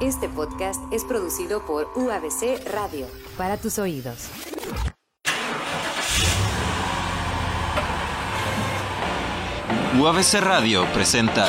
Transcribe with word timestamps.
Este 0.00 0.28
podcast 0.28 0.80
es 0.92 1.02
producido 1.02 1.66
por 1.66 1.90
UABC 1.96 2.64
Radio, 2.72 3.08
para 3.36 3.56
tus 3.56 3.80
oídos. 3.80 4.28
UABC 9.98 10.34
Radio 10.40 10.86
presenta 10.94 11.48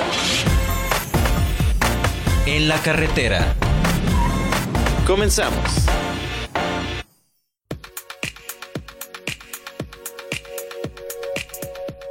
En 2.48 2.68
la 2.68 2.82
carretera. 2.82 3.54
Comenzamos. 5.06 5.79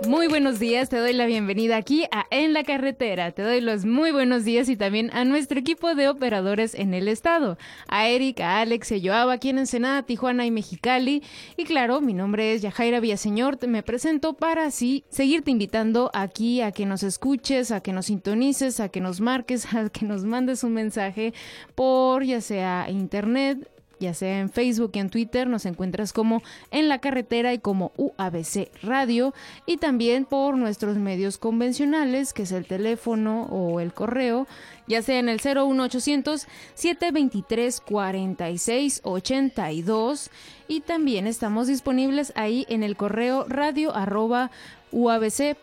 Muy 0.09 0.27
buenos 0.27 0.59
días, 0.59 0.89
te 0.89 0.97
doy 0.97 1.13
la 1.13 1.27
bienvenida 1.27 1.77
aquí 1.77 2.05
a 2.11 2.25
En 2.31 2.55
la 2.55 2.65
Carretera. 2.65 3.31
Te 3.33 3.43
doy 3.43 3.61
los 3.61 3.85
muy 3.85 4.11
buenos 4.11 4.43
días 4.43 4.71
y 4.71 4.77
también 4.79 5.11
a 5.13 5.27
nuestro 5.27 5.59
equipo 5.61 5.95
de 5.95 6.09
operadores 6.09 6.75
en 6.75 6.95
el 6.95 7.09
estado. 7.09 7.59
A 7.89 8.09
Eric, 8.09 8.41
a 8.41 8.63
Alex, 8.63 8.93
a 8.93 8.95
Joab, 9.03 9.29
aquí 9.29 9.51
en 9.51 9.59
Ensenada, 9.59 10.05
Tijuana 10.05 10.47
y 10.47 10.51
Mexicali. 10.51 11.23
Y 11.59 11.65
claro, 11.65 12.01
mi 12.01 12.15
nombre 12.15 12.55
es 12.55 12.63
Yajaira 12.63 13.01
Villaseñor. 13.01 13.59
Me 13.69 13.83
presento 13.83 14.33
para 14.33 14.65
así 14.65 15.05
seguirte 15.11 15.51
invitando 15.51 16.11
aquí 16.15 16.63
a 16.63 16.73
que 16.73 16.87
nos 16.87 17.03
escuches, 17.03 17.71
a 17.71 17.83
que 17.83 17.93
nos 17.93 18.07
sintonices, 18.07 18.81
a 18.81 18.89
que 18.89 19.03
nos 19.03 19.21
marques, 19.21 19.75
a 19.75 19.91
que 19.91 20.07
nos 20.07 20.25
mandes 20.25 20.65
un 20.65 20.73
mensaje 20.73 21.35
por 21.75 22.25
ya 22.25 22.41
sea 22.41 22.87
internet, 22.89 23.69
ya 24.01 24.15
sea 24.15 24.41
en 24.41 24.51
Facebook 24.51 24.91
y 24.95 24.99
en 24.99 25.11
Twitter, 25.11 25.47
nos 25.49 25.67
encuentras 25.67 26.13
como 26.13 26.43
En 26.71 26.89
la 26.89 26.99
Carretera 26.99 27.53
y 27.53 27.59
como 27.59 27.93
UABC 27.97 28.71
Radio, 28.83 29.35
y 29.67 29.79
también 29.79 30.25
por 30.25 30.57
nuestros 30.57 30.97
medios 30.97 31.39
convencionales, 31.39 32.33
que 32.33 32.43
es 32.43 32.53
el 32.53 32.67
teléfono 32.67 33.45
o 33.45 33.81
el 33.81 33.93
correo, 33.93 34.47
ya 34.87 35.03
sea 35.03 35.19
en 35.19 35.29
el 35.29 35.41
01800 35.45 36.47
723 36.75 37.81
4682 37.81 40.31
y 40.69 40.81
también 40.81 41.27
estamos 41.27 41.67
disponibles 41.67 42.33
ahí 42.37 42.67
en 42.69 42.83
el 42.83 42.97
correo 42.97 43.45
radio 43.49 43.95
arroba 43.95 44.51
uabc.mx. 44.93 45.59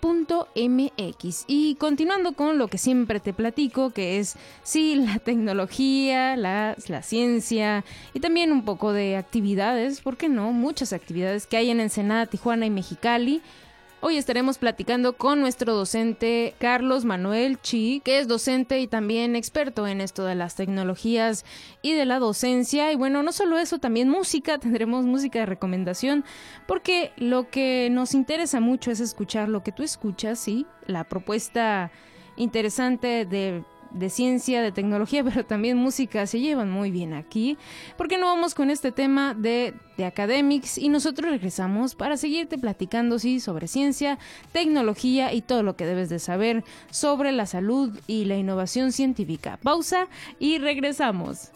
Y 1.48 1.76
continuando 1.76 2.34
con 2.34 2.58
lo 2.58 2.68
que 2.68 2.78
siempre 2.78 3.20
te 3.20 3.34
platico, 3.34 3.92
que 3.92 4.20
es 4.20 4.36
sí, 4.64 4.96
la 4.96 5.20
tecnología, 5.20 6.36
la, 6.36 6.76
la, 6.88 7.02
ciencia 7.02 7.84
y 8.14 8.20
también 8.20 8.52
un 8.52 8.66
poco 8.66 8.94
de 8.94 9.18
actividades, 9.18 10.02
¿por 10.02 10.18
qué 10.18 10.30
no? 10.30 10.52
Muchas 10.52 10.94
actividades 10.94 11.48
que 11.48 11.58
hay 11.58 11.70
en 11.70 11.80
Ensenada, 11.80 12.26
Tijuana 12.26 12.66
y 12.66 12.70
Mexicali. 12.70 13.42
Hoy 14.08 14.18
estaremos 14.18 14.60
platicando 14.60 15.14
con 15.14 15.42
nuestro 15.42 15.74
docente 15.74 16.54
Carlos 16.60 17.06
Manuel 17.06 17.60
Chi, 17.60 18.04
que 18.06 18.20
es 18.20 18.28
docente 18.28 18.80
y 18.80 18.86
también 18.86 19.36
experto 19.36 19.88
en 19.88 20.00
esto 20.00 20.26
de 20.26 20.36
las 20.36 20.54
tecnologías 20.54 21.44
y 21.82 21.94
de 21.94 22.06
la 22.06 22.20
docencia. 22.20 22.92
Y 22.92 22.96
bueno, 22.98 23.24
no 23.24 23.32
solo 23.32 23.58
eso, 23.58 23.80
también 23.80 24.08
música, 24.08 24.60
tendremos 24.60 25.06
música 25.06 25.40
de 25.40 25.48
recomendación, 25.48 26.24
porque 26.68 27.14
lo 27.18 27.50
que 27.50 27.90
nos 27.90 28.14
interesa 28.14 28.60
mucho 28.60 28.92
es 28.92 29.00
escuchar 29.00 29.50
lo 29.50 29.64
que 29.64 29.72
tú 29.72 29.82
escuchas, 29.82 30.38
sí, 30.38 30.68
la 30.86 31.06
propuesta 31.06 31.90
interesante 32.36 33.26
de 33.26 33.64
de 33.96 34.10
ciencia, 34.10 34.62
de 34.62 34.72
tecnología, 34.72 35.24
pero 35.26 35.46
también 35.46 35.78
música 35.78 36.28
se 36.28 36.40
llevan 36.40 36.70
muy 36.70 36.92
bien 36.92 37.14
aquí. 37.14 37.58
porque 37.98 38.18
no 38.18 38.28
vamos 38.28 38.54
con 38.54 38.70
este 38.70 38.92
tema 38.92 39.34
de, 39.34 39.74
de 39.98 40.06
academics 40.06 40.78
y 40.78 40.90
nosotros 40.90 41.32
regresamos 41.32 41.96
para 41.96 42.18
seguirte 42.18 42.58
platicando, 42.58 43.18
sí, 43.20 43.40
sobre 43.40 43.68
ciencia, 43.68 44.20
tecnología 44.52 45.34
y 45.34 45.42
todo 45.42 45.64
lo 45.64 45.76
que 45.76 45.86
debes 45.86 46.10
de 46.10 46.20
saber 46.20 46.64
sobre 46.92 47.32
la 47.32 47.46
salud 47.46 47.98
y 48.08 48.26
la 48.26 48.36
innovación 48.36 48.92
científica? 48.92 49.58
Pausa 49.64 50.08
y 50.40 50.60
regresamos. 50.60 51.52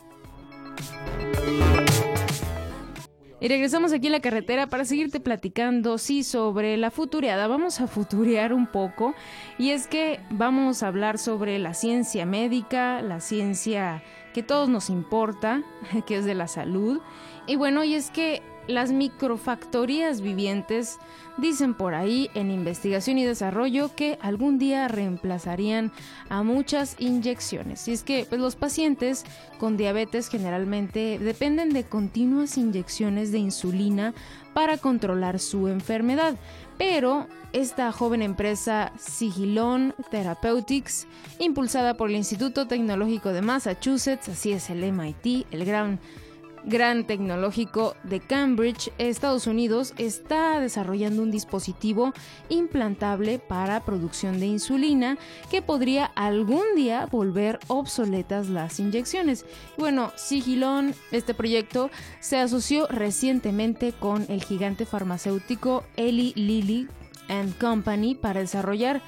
Y 3.42 3.48
regresamos 3.48 3.94
aquí 3.94 4.08
a 4.08 4.12
la 4.12 4.20
carretera 4.20 4.68
para 4.68 4.84
seguirte 4.84 5.22
platicando, 5.22 5.98
sí, 5.98 6.24
sobre 6.24 6.76
la 6.76 6.92
futureada. 6.92 7.48
Vamos 7.48 7.80
a 7.80 7.88
futurear 7.88 8.54
un 8.54 8.68
poco. 8.68 9.16
Y 9.58 9.70
es 9.70 9.88
que 9.88 10.20
vamos 10.30 10.84
a 10.84 10.88
hablar 10.88 11.18
sobre 11.18 11.58
la 11.58 11.74
ciencia 11.74 12.26
médica, 12.26 13.02
la 13.02 13.22
ciencia 13.22 14.04
que 14.34 14.44
todos 14.44 14.68
nos 14.68 14.90
importa, 14.90 15.64
que 16.06 16.18
es 16.18 16.26
de 16.26 16.36
la 16.36 16.48
salud. 16.48 17.00
Y 17.48 17.56
bueno, 17.56 17.84
y 17.84 17.96
es 17.96 18.12
que 18.12 18.44
las 18.70 18.92
microfactorías 18.92 20.22
vivientes 20.22 21.00
dicen 21.38 21.74
por 21.74 21.96
ahí 21.96 22.30
en 22.36 22.52
investigación 22.52 23.18
y 23.18 23.26
desarrollo 23.26 23.96
que 23.96 24.18
algún 24.22 24.60
día 24.60 24.88
reemplazarían 24.88 25.92
a 26.30 26.44
muchas 26.44 26.96
inyecciones. 27.00 27.88
Y 27.88 27.94
es 27.94 28.04
que 28.04 28.26
pues, 28.30 28.40
los 28.40 28.56
pacientes 28.56 29.26
con 29.58 29.76
diabetes 29.76 30.30
generalmente 30.30 31.18
dependen 31.20 31.74
de 31.74 31.84
continuas 31.84 32.58
inyecciones 32.58 33.32
de 33.32 33.40
insulina 33.40 34.14
para 34.54 34.78
controlar 34.78 35.40
su 35.40 35.68
enfermedad. 35.68 36.36
Pero 36.78 37.28
esta 37.52 37.92
joven 37.92 38.22
empresa 38.22 38.94
Sigilon 39.00 39.96
Therapeutics, 40.12 41.08
impulsada 41.40 41.96
por 41.96 42.10
el 42.10 42.16
Instituto 42.16 42.68
Tecnológico 42.68 43.30
de 43.30 43.42
Massachusetts, 43.42 44.30
así 44.30 44.52
es 44.52 44.70
el 44.70 44.84
MIT, 44.92 45.48
el 45.52 45.66
gran 45.66 46.00
Gran 46.66 47.06
Tecnológico 47.06 47.96
de 48.04 48.20
Cambridge, 48.20 48.92
Estados 48.98 49.48
Unidos, 49.48 49.94
está 49.98 50.60
desarrollando 50.60 51.22
un 51.22 51.32
dispositivo 51.32 52.14
implantable 52.50 53.40
para 53.40 53.86
producción 53.86 54.40
de 54.40 54.48
insulina 54.48 55.18
que 55.50 55.62
podría 55.62 56.06
algún 56.16 56.64
día 56.76 57.06
volver 57.06 57.60
obsoletas 57.68 58.50
las 58.50 58.80
inyecciones. 58.80 59.46
Bueno, 59.78 60.12
Sigilon, 60.16 60.94
este 61.12 61.34
proyecto, 61.34 61.90
se 62.20 62.38
asoció 62.38 62.88
recientemente 62.88 63.94
con 63.94 64.26
el 64.30 64.44
gigante 64.44 64.86
farmacéutico 64.86 65.84
Eli 65.96 66.34
Lilly 66.36 66.88
and 67.30 67.58
Company 67.58 68.16
para 68.16 68.40
desarrollar 68.42 69.02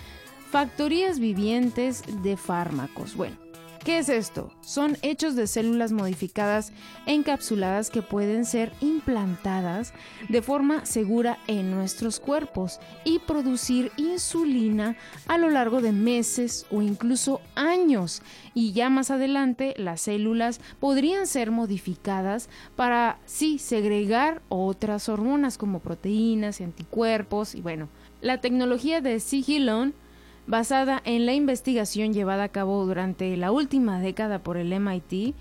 factorías 0.52 1.20
vivientes 1.20 2.04
de 2.24 2.38
fármacos. 2.38 3.16
Bueno, 3.16 3.41
¿Qué 3.84 3.98
es 3.98 4.10
esto? 4.10 4.52
Son 4.62 4.96
hechos 5.02 5.36
de 5.36 5.48
células 5.48 5.92
modificadas 5.92 6.72
encapsuladas 7.08 7.90
que 7.90 8.04
pueden 8.04 8.46
ser 8.46 8.72
implantadas 8.80 9.92
de 10.30 10.44
forma 10.44 10.86
segura 10.86 11.40
en 11.48 11.72
nuestros 11.72 12.20
cuerpos 12.20 12.80
y 13.06 13.18
producir 13.18 13.92
insulina 13.98 14.98
a 15.26 15.40
lo 15.40 15.50
largo 15.50 15.82
de 15.82 15.94
meses 15.94 16.68
o 16.70 16.84
incluso 16.84 17.42
años. 17.56 18.22
Y 18.54 18.74
ya 18.74 18.92
más 18.92 19.10
adelante 19.10 19.74
las 19.78 20.02
células 20.02 20.62
podrían 20.80 21.26
ser 21.26 21.50
modificadas 21.50 22.50
para 22.76 23.18
sí 23.26 23.58
segregar 23.58 24.44
otras 24.50 25.10
hormonas 25.10 25.58
como 25.58 25.80
proteínas 25.80 26.62
y 26.62 26.66
anticuerpos. 26.66 27.56
Y 27.56 27.62
bueno, 27.62 27.90
la 28.22 28.42
tecnología 28.42 29.02
de 29.02 29.20
Sigilon 29.20 29.96
basada 30.48 31.02
en 31.06 31.26
la 31.26 31.34
investigación 31.34 32.14
llevada 32.14 32.44
a 32.44 32.50
cabo 32.50 32.86
durante 32.86 33.36
la 33.38 33.52
última 33.52 34.00
década 34.00 34.40
por 34.40 34.58
el 34.58 34.74
MIT, 34.80 35.36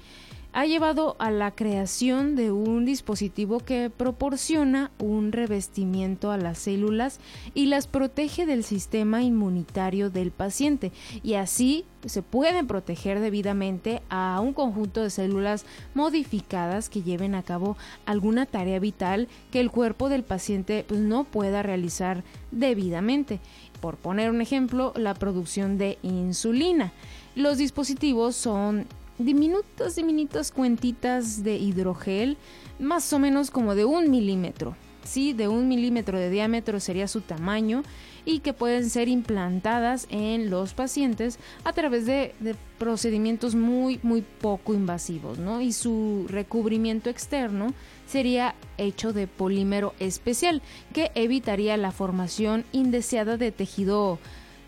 ha 0.53 0.66
llevado 0.66 1.15
a 1.19 1.31
la 1.31 1.53
creación 1.53 2.34
de 2.34 2.50
un 2.50 2.84
dispositivo 2.84 3.60
que 3.60 3.89
proporciona 3.89 4.91
un 4.99 5.31
revestimiento 5.31 6.33
a 6.33 6.39
las 6.39 6.59
células 6.59 7.21
y 7.55 7.66
las 7.66 7.87
protege 7.87 8.47
del 8.47 8.65
sistema 8.65 9.22
inmunitario 9.22 10.10
del 10.10 10.33
paciente. 10.33 10.91
Y 11.22 11.34
así 11.34 11.84
se 12.05 12.22
pueden 12.22 12.66
proteger 12.66 13.21
debidamente 13.21 14.03
a 14.09 14.41
un 14.41 14.53
conjunto 14.53 15.03
de 15.03 15.10
células 15.10 15.66
modificadas 15.94 16.89
que 16.89 17.03
lleven 17.03 17.34
a 17.34 17.43
cabo 17.43 17.77
alguna 18.05 18.47
tarea 18.47 18.81
vital 18.81 19.28
que 19.53 19.60
el 19.60 19.71
cuerpo 19.71 20.09
del 20.09 20.25
paciente 20.25 20.84
pues, 20.89 20.99
no 21.00 21.25
pueda 21.25 21.62
realizar 21.62 22.25
debidamente 22.50 23.39
por 23.80 23.96
poner 23.96 24.30
un 24.30 24.41
ejemplo, 24.41 24.92
la 24.96 25.14
producción 25.14 25.78
de 25.78 25.98
insulina. 26.02 26.92
Los 27.34 27.58
dispositivos 27.58 28.36
son 28.36 28.86
diminutas, 29.18 29.97
diminutas 29.97 30.53
cuentitas 30.53 31.42
de 31.42 31.56
hidrogel, 31.56 32.36
más 32.78 33.12
o 33.12 33.18
menos 33.18 33.50
como 33.50 33.74
de 33.74 33.84
un 33.84 34.10
milímetro. 34.10 34.77
Sí, 35.04 35.32
de 35.32 35.48
un 35.48 35.68
milímetro 35.68 36.18
de 36.18 36.30
diámetro 36.30 36.78
sería 36.78 37.09
su 37.09 37.21
tamaño 37.21 37.82
y 38.25 38.41
que 38.41 38.53
pueden 38.53 38.89
ser 38.91 39.09
implantadas 39.09 40.07
en 40.11 40.51
los 40.51 40.75
pacientes 40.75 41.39
a 41.65 41.72
través 41.72 42.07
de, 42.07 42.34
procedimientos 42.78 43.55
muy, 43.55 44.01
muy 44.03 44.22
poco 44.22 44.72
invasivos, 44.72 45.39
¿no? 45.39 45.61
Y 45.61 45.72
su 45.72 46.25
recubrimiento 46.28 47.11
externo 47.11 47.75
sería 48.07 48.55
hecho 48.78 49.13
de 49.13 49.27
polímero 49.27 49.93
especial 50.01 50.63
que 50.95 51.11
evitaría 51.15 51.77
la 51.77 51.93
formación 51.93 52.65
indeseada 52.72 53.37
de 53.37 53.53
tejido 53.53 54.19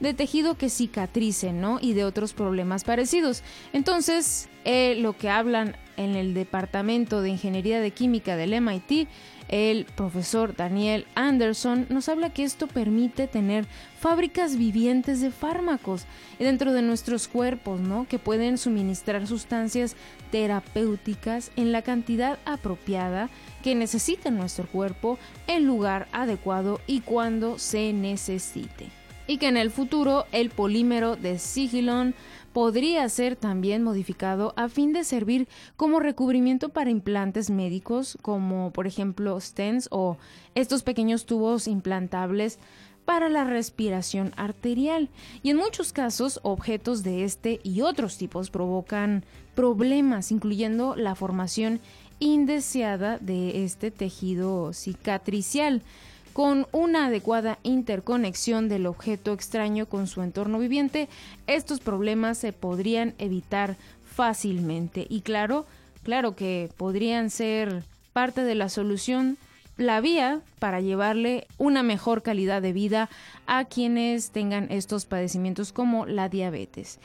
de 0.01 0.15
tejido 0.15 0.59
que 0.59 0.69
cicatrice, 0.69 1.53
¿no? 1.53 1.79
Y 1.81 1.95
de 1.95 2.05
otros 2.05 2.33
problemas 2.33 2.83
parecidos. 2.83 3.43
Entonces, 3.73 4.49
eh, 4.65 4.97
lo 4.99 5.17
que 5.17 5.31
hablan 5.31 5.77
en 5.97 6.17
el 6.17 6.35
Departamento 6.35 7.23
de 7.23 7.31
Ingeniería 7.31 7.81
de 7.81 7.91
Química 7.91 8.37
del 8.37 8.61
MIT, 8.61 9.09
el 9.49 9.85
profesor 9.85 10.57
Daniel 10.57 11.07
Anderson 11.15 11.87
nos 11.91 12.09
habla 12.09 12.31
que 12.31 12.45
esto 12.45 12.67
permite 12.67 13.27
tener 13.27 13.67
fábricas 13.99 14.57
vivientes 14.57 15.21
de 15.21 15.31
fármacos 15.31 16.07
dentro 16.39 16.73
de 16.73 16.83
nuestros 16.83 17.29
cuerpos, 17.29 17.81
¿no? 17.81 18.07
Que 18.09 18.19
pueden 18.19 18.57
suministrar 18.57 19.27
sustancias 19.27 19.95
terapéuticas 20.31 21.51
en 21.57 21.71
la 21.71 21.83
cantidad 21.83 22.39
apropiada 22.45 23.29
que 23.63 23.75
necesita 23.75 24.31
nuestro 24.31 24.67
cuerpo, 24.67 25.19
en 25.47 25.67
lugar 25.67 26.09
adecuado 26.13 26.81
y 26.87 27.01
cuando 27.01 27.59
se 27.59 27.93
necesite. 27.93 28.89
Y 29.27 29.39
que 29.39 29.49
en 29.49 29.57
el 29.57 29.71
futuro 29.71 30.27
el 30.33 30.51
polímero 30.51 31.17
de 31.17 31.39
Sigilon 31.39 32.15
podría 32.53 33.09
ser 33.09 33.37
también 33.37 33.83
modificado 33.83 34.53
a 34.57 34.69
fin 34.69 34.93
de 34.93 35.05
servir 35.05 35.49
como 35.77 36.01
recubrimiento 36.01 36.69
para 36.69 36.91
implantes 36.91 37.51
médicos 37.51 38.19
como 38.23 38.73
por 38.73 38.87
ejemplo 38.87 39.41
stents 39.41 39.89
o 39.91 40.17
estos 40.55 40.83
pequeños 40.83 41.27
tubos 41.27 41.67
implantables 41.67 42.59
para 43.05 43.29
la 43.29 43.45
respiración 43.45 44.33
arterial. 44.37 45.09
Y 45.43 45.51
en 45.51 45.57
muchos 45.57 45.93
casos, 45.93 46.41
objetos 46.43 47.03
de 47.03 47.25
este 47.25 47.61
y 47.63 47.81
otros 47.81 48.17
tipos 48.17 48.51
provocan 48.51 49.25
problemas, 49.55 50.31
incluyendo 50.31 50.95
la 50.97 51.15
formación 51.15 51.81
indeseada 52.19 53.19
de 53.19 53.65
este 53.65 53.91
tejido 53.91 54.73
cicatricial. 54.73 55.83
Con 56.33 56.67
una 56.73 57.07
adecuada 57.07 57.59
interconexión 57.63 58.69
del 58.69 58.87
objeto 58.87 59.33
extraño 59.33 59.87
con 59.87 60.07
su 60.07 60.23
entorno 60.23 60.59
viviente, 60.59 61.09
estos 61.47 61.81
problemas 61.81 62.39
se 62.39 62.53
podrían 62.55 63.15
evitar 63.19 63.77
fácilmente. 64.05 65.07
Y 65.11 65.21
claro, 65.21 65.67
claro 66.03 66.35
que 66.35 66.71
podrían 66.79 67.29
ser 67.29 67.85
parte 68.15 68.45
de 68.45 68.55
la 68.55 68.71
solución 68.71 69.37
la 69.83 70.01
vía 70.01 70.41
para 70.59 70.81
llevarle 70.81 71.47
una 71.59 71.83
mejor 71.83 72.23
calidad 72.23 72.63
de 72.63 72.73
vida 72.73 73.11
a 73.47 73.65
quienes 73.65 74.31
tengan 74.31 74.71
estos 74.71 75.07
padecimientos 75.07 75.73
como 75.73 76.07
la 76.07 76.29
diabetes. 76.29 77.01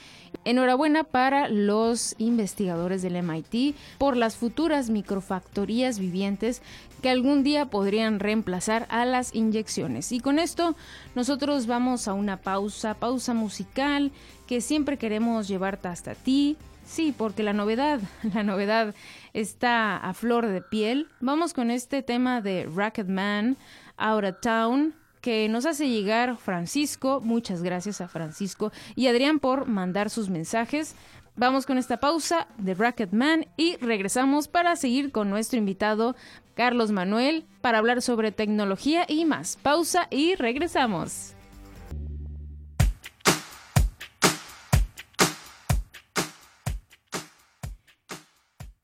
Enhorabuena 0.46 1.04
para 1.04 1.50
los 1.50 2.16
investigadores 2.18 3.02
del 3.02 3.22
MIT 3.22 3.76
por 3.98 4.16
las 4.16 4.36
futuras 4.36 4.90
microfactorías 4.90 6.00
vivientes 6.00 6.62
que 7.02 7.10
algún 7.10 7.44
día 7.44 7.66
podrían 7.66 8.20
reemplazar 8.20 8.88
a 8.90 9.06
las 9.06 9.36
inyecciones. 9.36 10.12
Y 10.12 10.20
con 10.20 10.40
esto 10.40 10.76
nosotros 11.16 11.68
vamos 11.68 12.08
a 12.08 12.14
una 12.14 12.38
pausa, 12.38 12.94
pausa 12.94 13.34
musical 13.34 14.12
que 14.48 14.62
siempre 14.62 14.98
queremos 14.98 15.48
llevarte 15.48 15.88
hasta 15.88 16.16
ti. 16.16 16.58
Sí, 16.88 17.14
porque 17.16 17.44
la 17.44 17.54
novedad, 17.54 18.00
la 18.34 18.44
novedad 18.44 18.96
está 19.34 19.98
a 19.98 20.14
flor 20.14 20.48
de 20.48 20.62
piel. 20.62 21.08
Vamos 21.20 21.54
con 21.54 21.70
este 21.70 22.02
tema 22.02 22.42
de 22.42 22.64
Rocketman, 22.64 23.58
Out 23.98 24.24
of 24.24 24.36
Town, 24.42 24.96
que 25.22 25.50
nos 25.50 25.66
hace 25.66 25.90
llegar 25.90 26.38
Francisco. 26.38 27.20
Muchas 27.22 27.62
gracias 27.62 28.00
a 28.00 28.08
Francisco 28.08 28.72
y 28.96 29.08
Adrián 29.08 29.40
por 29.40 29.68
mandar 29.68 30.10
sus 30.10 30.30
mensajes. 30.30 30.96
Vamos 31.36 31.68
con 31.68 31.78
esta 31.78 32.00
pausa 32.00 32.48
de 32.58 32.74
Rocketman 32.74 33.46
y 33.58 33.76
regresamos 33.78 34.48
para 34.48 34.76
seguir 34.76 35.12
con 35.12 35.30
nuestro 35.30 35.60
invitado 35.60 36.16
Carlos 36.56 36.92
Manuel 36.92 37.46
para 37.62 37.78
hablar 37.78 38.02
sobre 38.02 38.32
tecnología 38.32 39.06
y 39.08 39.26
más. 39.26 39.60
Pausa 39.62 40.08
y 40.10 40.34
regresamos. 40.36 41.37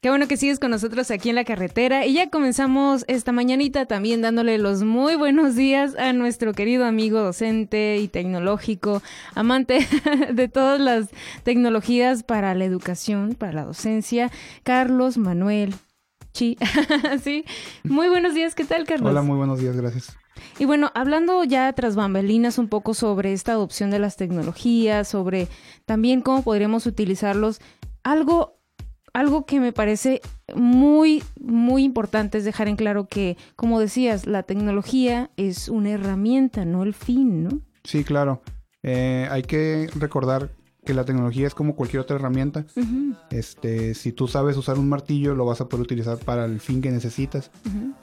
Qué 0.04 0.10
bueno 0.10 0.28
que 0.28 0.36
sigues 0.36 0.60
con 0.60 0.70
nosotros 0.70 1.12
aquí 1.12 1.30
en 1.30 1.36
la 1.36 1.46
carretera 1.46 2.06
y 2.06 2.16
ya 2.16 2.30
comenzamos 2.30 3.06
esta 3.08 3.32
mañanita 3.32 3.86
también 3.86 4.22
dándole 4.22 4.58
los 4.58 4.84
muy 4.84 5.16
buenos 5.16 5.56
días 5.56 5.96
a 5.96 6.12
nuestro 6.12 6.52
querido 6.52 6.84
amigo 6.84 7.22
docente 7.22 7.96
y 8.00 8.10
tecnológico, 8.10 9.02
amante 9.34 9.88
de 10.34 10.50
todas 10.50 10.82
las 10.82 11.08
tecnologías 11.44 12.24
para 12.24 12.54
la 12.54 12.66
educación, 12.66 13.36
para 13.36 13.54
la 13.54 13.64
docencia, 13.64 14.30
Carlos 14.64 15.18
Manuel 15.18 15.74
Chi. 16.34 16.58
sí, 17.24 17.46
muy 17.86 18.10
buenos 18.10 18.34
días, 18.34 18.56
¿qué 18.56 18.66
tal 18.66 18.84
Carlos? 18.84 19.10
Hola, 19.10 19.22
muy 19.22 19.38
buenos 19.38 19.62
días, 19.62 19.78
gracias. 19.78 20.18
Y 20.60 20.66
bueno, 20.66 20.92
hablando 20.96 21.46
ya 21.46 21.72
tras 21.72 21.96
bambalinas 21.96 22.58
un 22.58 22.68
poco 22.68 22.94
sobre 22.94 23.32
esta 23.32 23.54
adopción 23.54 23.90
de 23.90 24.00
las 24.00 24.18
tecnologías, 24.18 25.08
sobre 25.08 25.48
también 25.86 26.20
cómo 26.20 26.44
podríamos 26.44 26.88
utilizarlos, 26.88 27.62
algo 28.04 28.60
algo 29.14 29.46
que 29.46 29.60
me 29.60 29.72
parece 29.72 30.22
muy, 30.56 31.24
muy 31.40 31.84
importante 31.84 32.40
es 32.40 32.46
dejar 32.46 32.68
en 32.68 32.76
claro 32.76 33.08
que, 33.08 33.38
como 33.56 33.80
decías, 33.80 34.26
la 34.26 34.44
tecnología 34.44 35.30
es 35.38 35.70
una 35.70 35.92
herramienta, 35.92 36.66
no 36.66 36.84
el 36.84 36.94
fin, 36.94 37.44
¿no? 37.44 37.62
Sí, 37.84 38.04
claro. 38.04 38.42
Eh, 38.82 39.28
hay 39.30 39.44
que 39.44 39.90
recordar 39.96 40.52
que 40.84 40.94
la 40.94 41.06
tecnología 41.06 41.48
es 41.48 41.56
como 41.56 41.76
cualquier 41.76 42.02
otra 42.02 42.18
herramienta. 42.18 42.66
Este, 43.30 43.94
si 43.94 44.12
tú 44.12 44.28
sabes 44.28 44.58
usar 44.58 44.78
un 44.78 44.90
martillo, 44.90 45.34
lo 45.36 45.46
vas 45.46 45.62
a 45.62 45.70
poder 45.70 45.84
utilizar 45.84 46.18
para 46.18 46.46
el 46.46 46.60
fin 46.60 46.82
que 46.82 46.92
necesitas. 46.92 47.52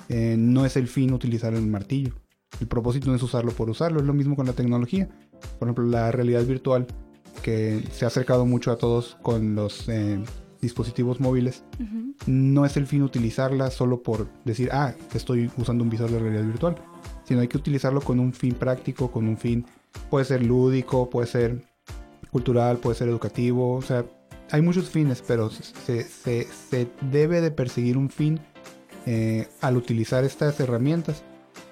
Eh, 0.08 0.36
no 0.38 0.64
es 0.64 0.76
el 0.76 0.88
fin 0.88 1.12
utilizar 1.12 1.52
el 1.52 1.66
martillo. 1.66 2.14
El 2.60 2.68
propósito 2.68 3.08
no 3.08 3.14
es 3.14 3.22
usarlo 3.22 3.52
por 3.52 3.68
usarlo. 3.68 4.00
Es 4.00 4.06
lo 4.06 4.14
mismo 4.14 4.34
con 4.34 4.46
la 4.46 4.54
tecnología. 4.54 5.08
Por 5.58 5.68
ejemplo, 5.68 5.84
la 5.84 6.10
realidad 6.10 6.44
virtual 6.44 6.86
que 7.42 7.82
se 7.92 8.04
ha 8.04 8.08
acercado 8.08 8.46
mucho 8.46 8.70
a 8.70 8.76
todos 8.76 9.18
con 9.22 9.54
los 9.54 9.88
eh, 9.88 10.22
dispositivos 10.60 11.20
móviles, 11.20 11.64
no 12.26 12.64
es 12.64 12.76
el 12.76 12.86
fin 12.86 13.02
utilizarla 13.02 13.70
solo 13.70 14.02
por 14.02 14.28
decir, 14.44 14.70
ah, 14.72 14.94
estoy 15.14 15.50
usando 15.56 15.84
un 15.84 15.90
visor 15.90 16.10
de 16.10 16.18
realidad 16.18 16.44
virtual, 16.44 16.76
sino 17.24 17.40
hay 17.40 17.48
que 17.48 17.56
utilizarlo 17.56 18.00
con 18.00 18.20
un 18.20 18.32
fin 18.32 18.54
práctico, 18.54 19.10
con 19.10 19.26
un 19.28 19.36
fin, 19.36 19.64
puede 20.10 20.24
ser 20.24 20.42
lúdico, 20.44 21.08
puede 21.08 21.26
ser 21.26 21.64
cultural, 22.30 22.78
puede 22.78 22.96
ser 22.96 23.08
educativo, 23.08 23.74
o 23.74 23.82
sea, 23.82 24.04
hay 24.50 24.62
muchos 24.62 24.90
fines, 24.90 25.22
pero 25.26 25.50
se, 25.50 26.04
se, 26.04 26.88
debe 27.10 27.40
de 27.40 27.50
perseguir 27.50 27.96
un 27.96 28.10
fin 28.10 28.40
eh, 29.06 29.48
al 29.60 29.76
utilizar 29.76 30.24
estas 30.24 30.58
herramientas 30.60 31.22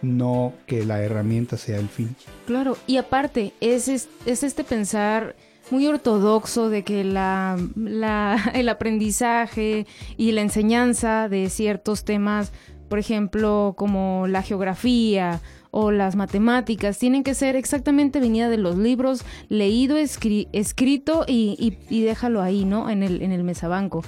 no 0.00 0.52
que 0.66 0.84
la 0.84 1.02
herramienta 1.02 1.56
sea 1.56 1.78
el 1.78 1.88
fin. 1.88 2.14
Claro, 2.46 2.76
y 2.86 2.98
aparte, 2.98 3.52
es, 3.60 3.88
es, 3.88 4.08
es 4.26 4.42
este 4.42 4.64
pensar 4.64 5.34
muy 5.70 5.86
ortodoxo 5.86 6.70
de 6.70 6.82
que 6.82 7.04
la, 7.04 7.56
el 8.54 8.68
aprendizaje 8.68 9.86
y 10.16 10.32
la 10.32 10.42
enseñanza 10.42 11.28
de 11.28 11.50
ciertos 11.50 12.04
temas, 12.04 12.52
por 12.88 12.98
ejemplo, 12.98 13.74
como 13.76 14.26
la 14.26 14.42
geografía 14.42 15.40
o 15.70 15.90
las 15.90 16.16
matemáticas, 16.16 16.98
tienen 16.98 17.22
que 17.22 17.34
ser 17.34 17.56
exactamente 17.56 18.20
venida 18.20 18.48
de 18.48 18.56
los 18.56 18.76
libros, 18.76 19.24
leído, 19.48 19.96
escrito 19.96 21.24
y, 21.26 21.76
y, 21.90 22.02
déjalo 22.02 22.40
ahí, 22.40 22.64
¿no? 22.64 22.88
En 22.88 23.02
el, 23.02 23.20
en 23.22 23.32
el 23.32 23.44
mesabanco. 23.44 24.02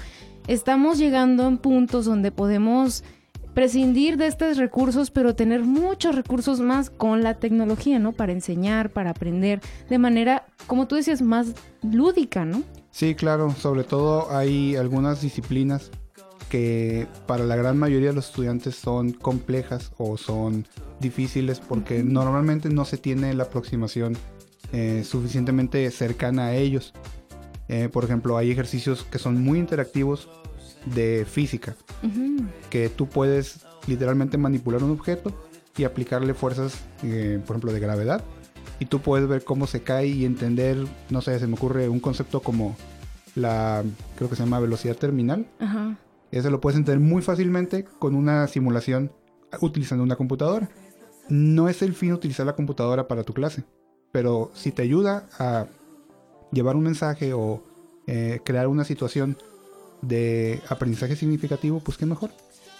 Estamos 0.46 0.98
llegando 0.98 1.46
en 1.46 1.58
puntos 1.58 2.06
donde 2.06 2.32
podemos 2.32 3.04
prescindir 3.54 4.16
de 4.16 4.26
estos 4.26 4.56
recursos, 4.56 5.10
pero 5.10 5.34
tener 5.34 5.62
muchos 5.62 6.14
recursos 6.14 6.60
más 6.60 6.90
con 6.90 7.22
la 7.22 7.34
tecnología, 7.34 7.98
¿no? 7.98 8.12
Para 8.12 8.32
enseñar, 8.32 8.90
para 8.90 9.10
aprender 9.10 9.60
de 9.88 9.98
manera, 9.98 10.46
como 10.66 10.86
tú 10.86 10.96
decías, 10.96 11.22
más 11.22 11.54
lúdica, 11.82 12.44
¿no? 12.44 12.62
Sí, 12.90 13.14
claro, 13.14 13.50
sobre 13.52 13.84
todo 13.84 14.30
hay 14.36 14.76
algunas 14.76 15.20
disciplinas 15.20 15.90
que 16.48 17.06
para 17.26 17.44
la 17.44 17.56
gran 17.56 17.78
mayoría 17.78 18.08
de 18.08 18.14
los 18.14 18.26
estudiantes 18.26 18.74
son 18.74 19.12
complejas 19.12 19.92
o 19.96 20.16
son 20.16 20.66
difíciles 20.98 21.60
porque 21.60 22.02
normalmente 22.02 22.68
no 22.68 22.84
se 22.84 22.98
tiene 22.98 23.32
la 23.34 23.44
aproximación 23.44 24.16
eh, 24.72 25.04
suficientemente 25.04 25.88
cercana 25.90 26.46
a 26.46 26.56
ellos. 26.56 26.92
Eh, 27.72 27.88
por 27.88 28.02
ejemplo, 28.02 28.36
hay 28.36 28.50
ejercicios 28.50 29.04
que 29.04 29.20
son 29.20 29.40
muy 29.40 29.60
interactivos 29.60 30.28
de 30.86 31.24
física, 31.24 31.76
que 32.68 32.88
tú 32.88 33.06
puedes 33.06 33.64
literalmente 33.86 34.36
manipular 34.38 34.82
un 34.82 34.90
objeto 34.90 35.32
y 35.76 35.84
aplicarle 35.84 36.34
fuerzas, 36.34 36.82
eh, 37.04 37.40
por 37.46 37.54
ejemplo, 37.54 37.72
de 37.72 37.78
gravedad, 37.78 38.24
y 38.80 38.86
tú 38.86 38.98
puedes 39.00 39.28
ver 39.28 39.44
cómo 39.44 39.68
se 39.68 39.82
cae 39.82 40.08
y 40.08 40.24
entender, 40.24 40.78
no 41.10 41.20
sé, 41.20 41.38
se 41.38 41.46
me 41.46 41.54
ocurre 41.54 41.88
un 41.88 42.00
concepto 42.00 42.40
como 42.40 42.76
la, 43.36 43.84
creo 44.16 44.28
que 44.28 44.34
se 44.34 44.42
llama 44.42 44.58
velocidad 44.58 44.96
terminal. 44.96 45.46
Eso 46.32 46.50
lo 46.50 46.60
puedes 46.60 46.76
entender 46.76 46.98
muy 46.98 47.22
fácilmente 47.22 47.84
con 47.84 48.16
una 48.16 48.48
simulación 48.48 49.12
utilizando 49.60 50.02
una 50.02 50.16
computadora. 50.16 50.68
No 51.28 51.68
es 51.68 51.82
el 51.82 51.94
fin 51.94 52.14
utilizar 52.14 52.46
la 52.46 52.56
computadora 52.56 53.06
para 53.06 53.22
tu 53.22 53.32
clase, 53.32 53.62
pero 54.10 54.50
si 54.54 54.72
te 54.72 54.82
ayuda 54.82 55.28
a 55.38 55.66
llevar 56.52 56.76
un 56.76 56.84
mensaje 56.84 57.32
o 57.32 57.62
eh, 58.06 58.40
crear 58.44 58.68
una 58.68 58.84
situación 58.84 59.36
de 60.02 60.60
aprendizaje 60.68 61.16
significativo, 61.16 61.80
pues 61.80 61.98
qué 61.98 62.06
mejor. 62.06 62.30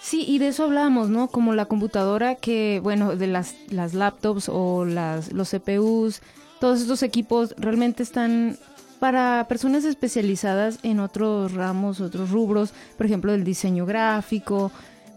Sí, 0.03 0.25
y 0.27 0.39
de 0.39 0.49
eso 0.49 0.65
hablamos, 0.65 1.11
¿no? 1.11 1.29
Como 1.29 1.55
la 1.55 1.67
computadora 1.67 2.37
que, 2.37 2.81
bueno, 2.83 3.17
de 3.17 3.27
las, 3.27 3.55
las 3.69 3.93
laptops 3.93 4.49
o 4.49 4.85
las, 4.87 5.33
los 5.33 5.51
CPUs, 5.51 6.23
todos 6.59 6.81
estos 6.81 7.03
equipos 7.03 7.55
realmente 7.59 8.03
están 8.03 8.59
para 8.99 9.47
personas 9.49 9.85
especializadas 9.85 10.79
en 10.83 11.01
otros 11.01 11.53
ramos, 11.53 12.01
otros 12.01 12.31
rubros, 12.31 12.73
por 12.97 13.07
ejemplo, 13.07 13.33
del 13.33 13.45
diseño 13.45 13.87
gráfico. 13.87 14.71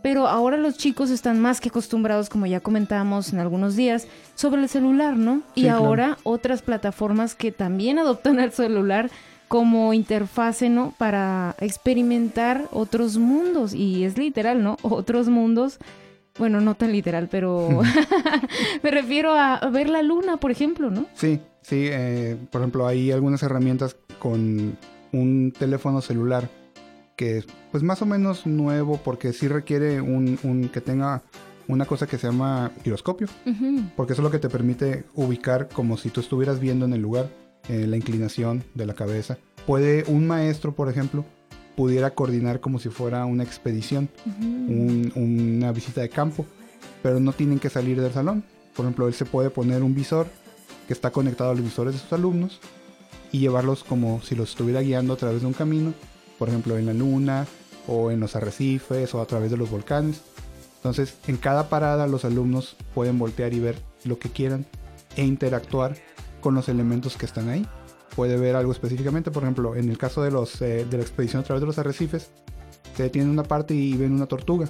Pero 0.04 0.28
ahora 0.28 0.58
los 0.58 0.78
chicos 0.78 1.10
están 1.10 1.40
más 1.40 1.60
que 1.60 1.70
acostumbrados, 1.70 2.30
como 2.30 2.46
ya 2.46 2.60
comentábamos 2.60 3.34
en 3.34 3.40
algunos 3.40 3.76
días, 3.76 4.08
sobre 4.36 4.62
el 4.62 4.70
celular, 4.70 5.18
¿no? 5.18 5.42
y 5.56 5.64
claro. 5.64 5.78
ahora 5.86 6.18
otras 6.24 6.62
plataformas 6.62 7.34
que 7.34 7.52
también 7.52 7.98
adoptan 7.98 8.40
el 8.40 8.52
celular 8.52 9.10
como 9.48 9.94
interfase, 9.94 10.70
¿no? 10.70 10.94
Para 10.98 11.56
experimentar 11.60 12.68
otros 12.72 13.18
mundos. 13.18 13.74
Y 13.74 14.04
es 14.04 14.18
literal, 14.18 14.64
¿no? 14.64 14.78
Otros 14.84 15.28
mundos. 15.30 15.78
Bueno, 16.40 16.60
no 16.60 16.74
tan 16.74 16.92
literal, 16.92 17.28
pero 17.30 17.70
me 18.84 18.92
refiero 18.92 19.34
a 19.34 19.56
a 19.56 19.70
ver 19.70 19.90
la 19.90 20.02
luna, 20.02 20.38
por 20.38 20.50
ejemplo, 20.50 20.90
¿no? 20.90 21.06
Sí, 21.14 21.40
sí. 21.62 21.88
eh, 21.92 22.36
por 22.50 22.62
ejemplo, 22.62 22.88
hay 22.88 23.12
algunas 23.12 23.44
herramientas 23.44 23.96
con 24.18 24.76
un 25.12 25.54
teléfono 25.58 26.02
celular 26.02 26.50
que 27.16 27.38
es 27.40 27.46
pues 27.72 27.84
más 27.84 28.02
o 28.02 28.06
menos 28.06 28.46
nuevo 28.46 28.98
porque 29.04 29.34
sí 29.34 29.48
requiere 29.48 30.02
un, 30.02 30.40
un- 30.44 30.70
que 30.70 30.82
tenga 30.82 31.22
una 31.68 31.86
cosa 31.86 32.08
que 32.08 32.18
se 32.18 32.28
llama 32.28 32.72
giroscopio. 32.84 33.28
Porque 33.96 34.14
eso 34.14 34.22
es 34.22 34.24
lo 34.24 34.32
que 34.32 34.40
te 34.40 34.50
permite 34.50 35.06
ubicar 35.16 35.70
como 35.70 35.98
si 35.98 36.10
tú 36.10 36.20
estuvieras 36.22 36.60
viendo 36.60 36.86
en 36.86 36.94
el 36.94 37.02
lugar 37.02 37.30
eh, 37.70 37.88
la 37.88 37.96
inclinación 37.98 38.64
de 38.74 38.86
la 38.86 38.94
cabeza. 38.94 39.38
Puede 39.66 40.04
un 40.08 40.28
maestro, 40.28 40.74
por 40.74 40.90
ejemplo, 40.90 41.24
pudiera 41.78 42.12
coordinar 42.12 42.60
como 42.60 42.80
si 42.80 42.90
fuera 42.90 43.26
una 43.26 43.44
expedición, 43.44 44.10
un- 44.38 45.12
una 45.16 45.72
visita 45.72 46.02
de 46.02 46.10
campo, 46.10 46.46
pero 47.02 47.20
no 47.20 47.32
tienen 47.34 47.60
que 47.60 47.70
salir 47.70 48.02
del 48.02 48.12
salón. 48.12 48.44
Por 48.76 48.86
ejemplo, 48.86 49.08
él 49.08 49.14
se 49.14 49.26
puede 49.26 49.50
poner 49.50 49.84
un 49.84 49.96
visor 49.96 50.28
que 50.88 50.94
está 50.94 51.12
conectado 51.12 51.52
a 51.52 51.54
los 51.56 51.64
visores 51.64 51.94
de 51.94 52.00
sus 52.02 52.12
alumnos 52.14 52.60
y 53.32 53.40
llevarlos 53.40 53.84
como 53.84 54.22
si 54.22 54.36
los 54.36 54.50
estuviera 54.50 54.82
guiando 54.82 55.14
a 55.14 55.18
través 55.18 55.42
de 55.42 55.48
un 55.48 55.54
camino, 55.54 55.94
por 56.44 56.50
ejemplo, 56.50 56.78
en 56.78 56.86
la 56.86 56.94
luna 56.94 57.48
o 57.88 58.12
en 58.12 58.20
los 58.20 58.36
arrecifes 58.36 59.16
o 59.16 59.22
a 59.22 59.26
través 59.26 59.50
de 59.50 59.56
los 59.56 59.72
volcanes. 59.72 60.20
Entonces, 60.76 61.16
en 61.28 61.38
cada 61.38 61.70
parada 61.70 62.06
los 62.06 62.26
alumnos 62.26 62.76
pueden 62.94 63.18
voltear 63.18 63.54
y 63.54 63.62
ver 63.62 63.78
lo 64.04 64.20
que 64.20 64.30
quieran 64.30 64.66
e 65.16 65.24
interactuar 65.24 65.96
con 66.42 66.54
los 66.54 66.68
elementos 66.68 67.16
que 67.16 67.26
están 67.26 67.48
ahí. 67.48 67.66
Puede 68.14 68.36
ver 68.36 68.58
algo 68.58 68.74
específicamente, 68.74 69.32
por 69.32 69.44
ejemplo, 69.44 69.74
en 69.78 69.88
el 69.88 69.98
caso 69.98 70.22
de, 70.22 70.32
los, 70.32 70.62
eh, 70.62 70.84
de 70.84 70.98
la 70.98 71.04
expedición 71.04 71.44
a 71.44 71.46
través 71.46 71.62
de 71.62 71.68
los 71.68 71.78
arrecifes, 71.78 72.30
se 72.94 73.04
detienen 73.04 73.30
en 73.30 73.40
una 73.40 73.44
parte 73.44 73.74
y 73.74 73.96
ven 73.96 74.12
una 74.12 74.26
tortuga. 74.26 74.68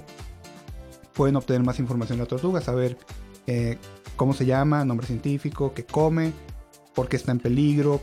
Pueden 1.14 1.38
obtener 1.38 1.64
más 1.64 1.80
información 1.80 2.20
de 2.20 2.26
la 2.26 2.30
tortuga, 2.30 2.62
saber 2.62 3.00
eh, 3.48 3.80
cómo 4.16 4.36
se 4.36 4.46
llama, 4.46 4.86
nombre 4.86 5.08
científico, 5.08 5.74
qué 5.74 5.86
come, 5.86 6.34
por 6.94 7.10
qué 7.10 7.16
está 7.16 7.32
en 7.32 7.40
peligro, 7.40 8.00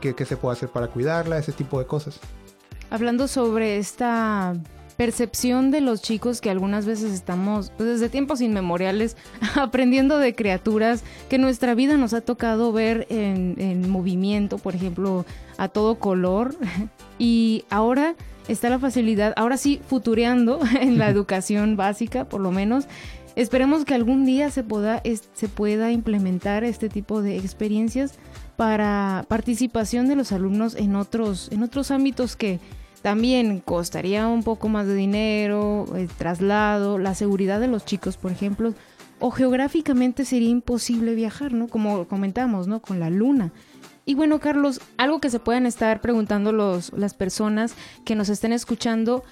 qué, 0.00 0.14
qué 0.14 0.24
se 0.24 0.38
puede 0.38 0.54
hacer 0.54 0.70
para 0.70 0.86
cuidarla, 0.86 1.36
ese 1.36 1.52
tipo 1.52 1.78
de 1.78 1.84
cosas. 1.84 2.18
Hablando 2.92 3.26
sobre 3.26 3.78
esta 3.78 4.54
percepción 4.98 5.70
de 5.70 5.80
los 5.80 6.02
chicos 6.02 6.42
que 6.42 6.50
algunas 6.50 6.84
veces 6.84 7.10
estamos, 7.12 7.72
pues 7.78 7.88
desde 7.88 8.10
tiempos 8.10 8.42
inmemoriales, 8.42 9.16
aprendiendo 9.56 10.18
de 10.18 10.34
criaturas 10.34 11.02
que 11.30 11.38
nuestra 11.38 11.74
vida 11.74 11.96
nos 11.96 12.12
ha 12.12 12.20
tocado 12.20 12.70
ver 12.70 13.06
en, 13.08 13.54
en 13.58 13.88
movimiento, 13.88 14.58
por 14.58 14.74
ejemplo, 14.74 15.24
a 15.56 15.68
todo 15.68 15.96
color. 15.98 16.54
Y 17.18 17.64
ahora 17.70 18.14
está 18.48 18.68
la 18.68 18.78
facilidad, 18.80 19.32
ahora 19.36 19.56
sí, 19.56 19.80
futureando 19.86 20.58
en 20.80 20.98
la 20.98 21.08
educación 21.08 21.76
básica, 21.76 22.28
por 22.28 22.40
lo 22.40 22.50
menos. 22.52 22.84
Esperemos 23.36 23.86
que 23.86 23.94
algún 23.94 24.26
día 24.26 24.50
se 24.50 24.62
pueda, 24.64 25.00
es- 25.04 25.30
se 25.32 25.48
pueda 25.48 25.92
implementar 25.92 26.64
este 26.64 26.88
tipo 26.90 27.22
de 27.22 27.38
experiencias 27.38 28.14
para 28.56 29.24
participación 29.28 30.08
de 30.08 30.16
los 30.16 30.32
alumnos 30.32 30.74
en 30.74 30.96
otros, 30.96 31.48
en 31.52 31.62
otros 31.62 31.90
ámbitos 31.90 32.36
que 32.36 32.60
también 33.02 33.60
costaría 33.60 34.28
un 34.28 34.42
poco 34.44 34.68
más 34.68 34.86
de 34.86 34.94
dinero, 34.94 35.86
el 35.96 36.08
traslado, 36.08 36.98
la 36.98 37.14
seguridad 37.14 37.60
de 37.60 37.68
los 37.68 37.84
chicos, 37.84 38.16
por 38.16 38.30
ejemplo, 38.30 38.74
o 39.18 39.30
geográficamente 39.30 40.24
sería 40.24 40.48
imposible 40.48 41.14
viajar, 41.14 41.52
¿no? 41.52 41.68
Como 41.68 42.06
comentamos, 42.06 42.68
¿no? 42.68 42.80
Con 42.80 43.00
la 43.00 43.10
luna. 43.10 43.52
Y 44.04 44.14
bueno, 44.14 44.40
Carlos, 44.40 44.80
algo 44.96 45.20
que 45.20 45.30
se 45.30 45.38
puedan 45.38 45.66
estar 45.66 46.00
preguntando 46.00 46.52
los, 46.52 46.92
las 46.92 47.14
personas 47.14 47.74
que 48.04 48.14
nos 48.14 48.28
estén 48.28 48.52
escuchando 48.52 49.22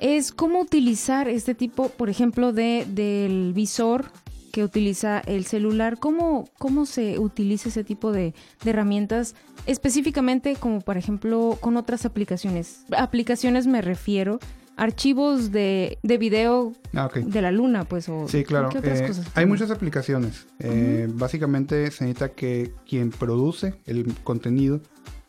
es 0.00 0.32
cómo 0.32 0.60
utilizar 0.60 1.28
este 1.28 1.54
tipo, 1.54 1.88
por 1.88 2.10
ejemplo, 2.10 2.52
de, 2.52 2.86
del 2.88 3.52
visor 3.54 4.06
que 4.52 4.64
utiliza 4.64 5.20
el 5.20 5.44
celular, 5.44 5.98
cómo, 5.98 6.48
cómo 6.58 6.86
se 6.86 7.18
utiliza 7.18 7.68
ese 7.68 7.84
tipo 7.84 8.12
de, 8.12 8.34
de 8.64 8.70
herramientas 8.70 9.34
específicamente 9.66 10.56
como 10.56 10.80
por 10.80 10.96
ejemplo 10.96 11.56
con 11.60 11.76
otras 11.76 12.04
aplicaciones. 12.04 12.84
Aplicaciones 12.96 13.66
me 13.66 13.82
refiero, 13.82 14.38
archivos 14.76 15.50
de, 15.52 15.98
de 16.02 16.18
video 16.18 16.72
Ah, 16.94 17.10
de 17.14 17.42
la 17.42 17.50
luna, 17.52 17.84
pues, 17.84 18.08
o 18.08 18.26
Sí, 18.28 18.44
claro. 18.44 18.68
¿qué 18.70 18.78
otras 18.78 19.00
eh, 19.00 19.06
cosas? 19.08 19.26
hay 19.34 19.44
muchas 19.46 19.70
aplicaciones. 19.70 20.46
Eh, 20.58 21.06
Básicamente 21.12 21.90
se 21.90 22.04
necesita 22.04 22.30
que 22.30 22.72
quien 22.88 23.10
produce 23.10 23.74
el 23.86 24.14
contenido 24.24 24.80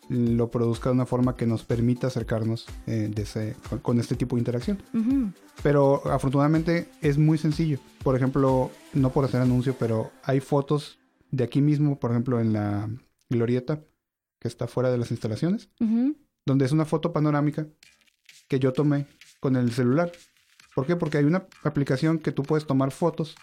lo 0.08 0.50
produzca 0.50 0.90
de 0.90 0.96
una 0.96 1.06
forma 1.06 1.36
que 1.36 1.46
nos 1.46 1.64
permita 1.64 2.08
acercarnos 2.08 2.66
eh, 2.88 3.12
de 3.14 3.22
ese- 3.24 3.56
con, 3.70 3.80
con 3.80 4.00
este 4.00 4.16
tipo 4.16 4.36
de 4.36 4.40
interacción. 4.42 4.82
Ujú. 4.94 5.32
Pero 5.64 6.02
afortunadamente 6.10 6.90
es 7.02 7.18
muy 7.18 7.38
sencillo. 7.38 7.80
Por 8.04 8.16
ejemplo, 8.16 8.72
no 8.94 9.10
por 9.10 9.26
hacer 9.26 9.42
anuncio, 9.42 9.76
pero 9.78 10.12
hay 10.24 10.40
fotos 10.40 11.00
de 11.32 11.44
aquí 11.44 11.62
mismo, 11.62 12.00
por 12.00 12.12
ejemplo, 12.12 12.40
en 12.40 12.54
la 12.54 12.90
glorieta 13.30 13.82
que 14.40 14.48
está 14.48 14.68
fuera 14.68 14.90
de 14.90 14.98
las 14.98 15.12
instalaciones, 15.12 15.70
donde 16.46 16.66
es 16.66 16.72
una 16.72 16.86
foto 16.86 17.12
panorámica 17.12 17.68
que 18.48 18.60
yo 18.60 18.72
tomé 18.72 19.06
con 19.40 19.56
el 19.56 19.72
celular. 19.72 20.12
¿Por 20.74 20.86
qué? 20.86 20.96
Porque 20.96 21.18
hay 21.18 21.26
una 21.26 21.46
aplicación 21.64 22.20
que 22.20 22.32
tú 22.32 22.44
puedes 22.44 22.66
tomar 22.66 22.92
fotos 22.92 23.36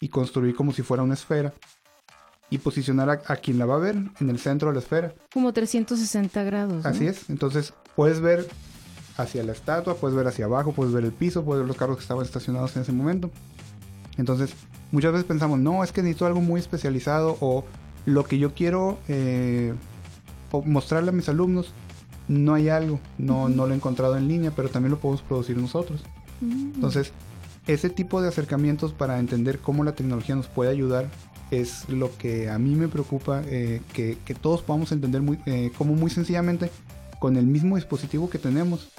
y 0.00 0.08
construir 0.08 0.56
como 0.56 0.72
si 0.72 0.82
fuera 0.82 1.02
una 1.02 1.14
esfera 1.14 1.54
y 2.50 2.58
posicionar 2.58 3.10
a, 3.10 3.22
a 3.26 3.36
quien 3.36 3.58
la 3.58 3.66
va 3.66 3.76
a 3.76 3.78
ver 3.78 3.96
en 4.20 4.28
el 4.28 4.38
centro 4.38 4.68
de 4.68 4.74
la 4.74 4.80
esfera. 4.80 5.14
Como 5.32 5.52
360 5.52 6.42
grados. 6.42 6.82
¿no? 6.84 6.90
Así 6.90 7.06
es. 7.06 7.30
Entonces 7.30 7.72
puedes 7.94 8.20
ver 8.20 8.46
hacia 9.16 9.44
la 9.44 9.52
estatua, 9.52 9.94
puedes 9.94 10.16
ver 10.16 10.26
hacia 10.26 10.46
abajo, 10.46 10.72
puedes 10.72 10.92
ver 10.92 11.04
el 11.04 11.12
piso, 11.12 11.44
puedes 11.44 11.60
ver 11.62 11.68
los 11.68 11.76
carros 11.76 11.96
que 11.96 12.02
estaban 12.02 12.24
estacionados 12.24 12.74
en 12.76 12.82
ese 12.82 12.92
momento. 12.92 13.30
Entonces 14.16 14.54
muchas 14.92 15.12
veces 15.12 15.26
pensamos, 15.26 15.58
no, 15.58 15.82
es 15.82 15.92
que 15.92 16.02
necesito 16.02 16.26
algo 16.26 16.40
muy 16.40 16.60
especializado 16.60 17.36
o 17.40 17.64
lo 18.06 18.24
que 18.24 18.38
yo 18.38 18.54
quiero 18.54 18.98
eh, 19.08 19.74
mostrarle 20.64 21.10
a 21.10 21.12
mis 21.12 21.28
alumnos, 21.28 21.72
no 22.28 22.54
hay 22.54 22.68
algo, 22.68 23.00
no, 23.18 23.48
no 23.48 23.66
lo 23.66 23.72
he 23.72 23.76
encontrado 23.76 24.16
en 24.16 24.28
línea, 24.28 24.52
pero 24.54 24.68
también 24.68 24.92
lo 24.92 24.98
podemos 24.98 25.22
producir 25.22 25.56
nosotros. 25.56 26.02
Mm. 26.40 26.72
Entonces, 26.74 27.12
ese 27.66 27.90
tipo 27.90 28.22
de 28.22 28.28
acercamientos 28.28 28.92
para 28.92 29.18
entender 29.18 29.58
cómo 29.58 29.84
la 29.84 29.94
tecnología 29.94 30.34
nos 30.34 30.46
puede 30.46 30.70
ayudar 30.70 31.08
es 31.50 31.88
lo 31.88 32.16
que 32.16 32.48
a 32.50 32.58
mí 32.58 32.74
me 32.74 32.88
preocupa, 32.88 33.42
eh, 33.46 33.80
que, 33.92 34.18
que 34.24 34.34
todos 34.34 34.62
podamos 34.62 34.92
entender 34.92 35.22
muy, 35.22 35.38
eh, 35.46 35.70
como 35.76 35.94
muy 35.94 36.10
sencillamente 36.10 36.70
con 37.18 37.36
el 37.36 37.46
mismo 37.46 37.76
dispositivo 37.76 38.28
que 38.28 38.38
tenemos, 38.38 38.90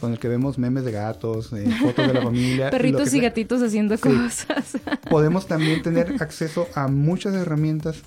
con 0.00 0.12
el 0.12 0.18
que 0.18 0.28
vemos 0.28 0.58
memes 0.58 0.84
de 0.84 0.92
gatos, 0.92 1.52
eh, 1.52 1.66
fotos 1.80 2.06
de 2.08 2.14
la 2.14 2.22
familia. 2.30 2.70
Perritos 2.70 3.12
y 3.14 3.20
gatitos 3.20 3.62
haciendo 3.62 3.96
Sí. 3.96 4.02
cosas. 4.02 4.76
Podemos 5.10 5.46
también 5.46 5.82
tener 5.82 6.16
acceso 6.20 6.66
a 6.74 6.88
muchas 6.88 7.34
herramientas 7.34 8.02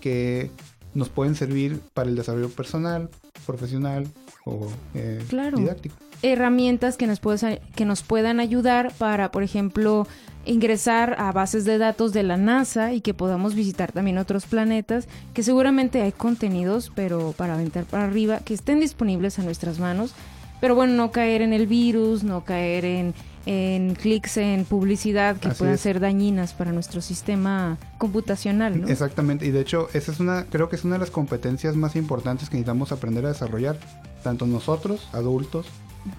que 0.00 0.50
nos 0.94 1.08
pueden 1.08 1.34
servir 1.34 1.80
para 1.94 2.08
el 2.08 2.16
desarrollo 2.16 2.48
personal, 2.48 3.10
profesional 3.44 4.06
o 4.44 4.68
eh, 4.94 5.22
Claro. 5.28 5.58
didáctico. 5.58 5.96
herramientas 6.22 6.96
que 6.96 7.06
nos, 7.06 7.20
puedan, 7.20 7.58
que 7.74 7.84
nos 7.84 8.02
puedan 8.02 8.40
ayudar 8.40 8.92
para, 8.96 9.30
por 9.30 9.42
ejemplo, 9.42 10.06
ingresar 10.46 11.16
a 11.18 11.32
bases 11.32 11.64
de 11.66 11.76
datos 11.76 12.12
de 12.14 12.22
la 12.22 12.36
NASA 12.38 12.92
y 12.94 13.00
que 13.02 13.12
podamos 13.12 13.54
visitar 13.54 13.92
también 13.92 14.16
otros 14.16 14.46
planetas, 14.46 15.08
que 15.34 15.42
seguramente 15.42 16.00
hay 16.00 16.12
contenidos, 16.12 16.90
pero 16.94 17.34
para 17.36 17.54
aventar 17.54 17.84
para 17.84 18.04
arriba, 18.04 18.38
que 18.44 18.54
estén 18.54 18.80
disponibles 18.80 19.38
a 19.38 19.42
nuestras 19.42 19.78
manos. 19.78 20.14
Pero 20.60 20.74
bueno, 20.74 20.94
no 20.94 21.10
caer 21.10 21.42
en 21.42 21.52
el 21.52 21.66
virus, 21.66 22.24
no 22.24 22.44
caer 22.44 22.84
en, 22.84 23.14
en 23.44 23.94
clics 23.94 24.38
en 24.38 24.64
publicidad 24.64 25.36
que 25.36 25.48
Así 25.48 25.58
puedan 25.58 25.74
es. 25.74 25.80
ser 25.82 26.00
dañinas 26.00 26.54
para 26.54 26.72
nuestro 26.72 27.00
sistema 27.00 27.76
computacional, 27.98 28.80
¿no? 28.80 28.88
Exactamente, 28.88 29.46
y 29.46 29.50
de 29.50 29.60
hecho 29.60 29.88
esa 29.92 30.12
es 30.12 30.20
una, 30.20 30.44
creo 30.46 30.68
que 30.68 30.76
es 30.76 30.84
una 30.84 30.94
de 30.94 31.00
las 31.00 31.10
competencias 31.10 31.76
más 31.76 31.94
importantes 31.94 32.48
que 32.48 32.56
necesitamos 32.56 32.90
aprender 32.90 33.24
a 33.26 33.28
desarrollar, 33.28 33.78
tanto 34.22 34.46
nosotros, 34.46 35.08
adultos, 35.12 35.66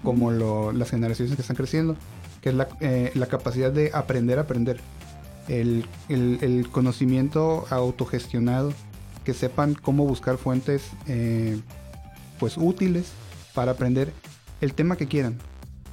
como 0.04 0.32
lo- 0.32 0.72
las 0.72 0.92
generaciones 0.92 1.36
que 1.36 1.42
están 1.42 1.56
creciendo, 1.58 1.96
que 2.42 2.50
es 2.50 2.56
la, 2.56 2.68
eh, 2.80 3.12
la 3.16 3.26
capacidad 3.26 3.72
de 3.72 3.90
aprender 3.94 4.38
a 4.38 4.42
aprender, 4.44 4.80
el, 5.48 5.86
el- 6.10 6.38
el 6.42 6.70
conocimiento 6.70 7.66
autogestionado, 7.70 8.72
que 9.24 9.34
sepan 9.34 9.74
cómo 9.74 10.06
buscar 10.06 10.38
fuentes 10.38 10.84
eh, 11.08 11.60
pues 12.40 12.56
útiles 12.58 13.12
para 13.58 13.72
aprender 13.72 14.14
el 14.62 14.76
tema 14.76 14.98
que 14.98 15.08
quieran. 15.08 15.40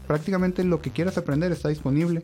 Prácticamente 0.06 0.64
lo 0.64 0.82
que 0.82 0.90
quieras 0.90 1.16
aprender 1.16 1.50
está 1.50 1.70
disponible, 1.70 2.20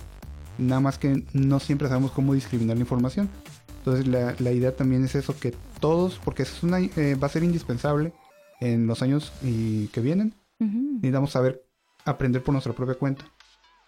nada 0.58 0.82
más 0.82 0.98
que 0.98 1.24
no 1.32 1.60
siempre 1.60 1.88
sabemos 1.88 2.10
cómo 2.10 2.34
discriminar 2.34 2.76
la 2.76 2.82
información. 2.82 3.30
Entonces 3.78 4.06
la, 4.06 4.34
la 4.38 4.52
idea 4.52 4.76
también 4.76 5.02
es 5.02 5.14
eso, 5.14 5.34
que 5.40 5.54
todos, 5.80 6.20
porque 6.22 6.42
eso 6.42 6.54
es 6.54 6.62
una, 6.62 6.78
eh, 6.80 7.14
va 7.14 7.26
a 7.26 7.30
ser 7.30 7.42
indispensable 7.42 8.12
en 8.60 8.86
los 8.86 9.00
años 9.00 9.32
y 9.42 9.86
que 9.86 10.02
vienen. 10.02 10.34
Necesitamos 10.58 11.30
saber 11.30 11.64
aprender 12.04 12.42
por 12.42 12.52
nuestra 12.52 12.74
propia 12.74 12.96
cuenta. 12.96 13.24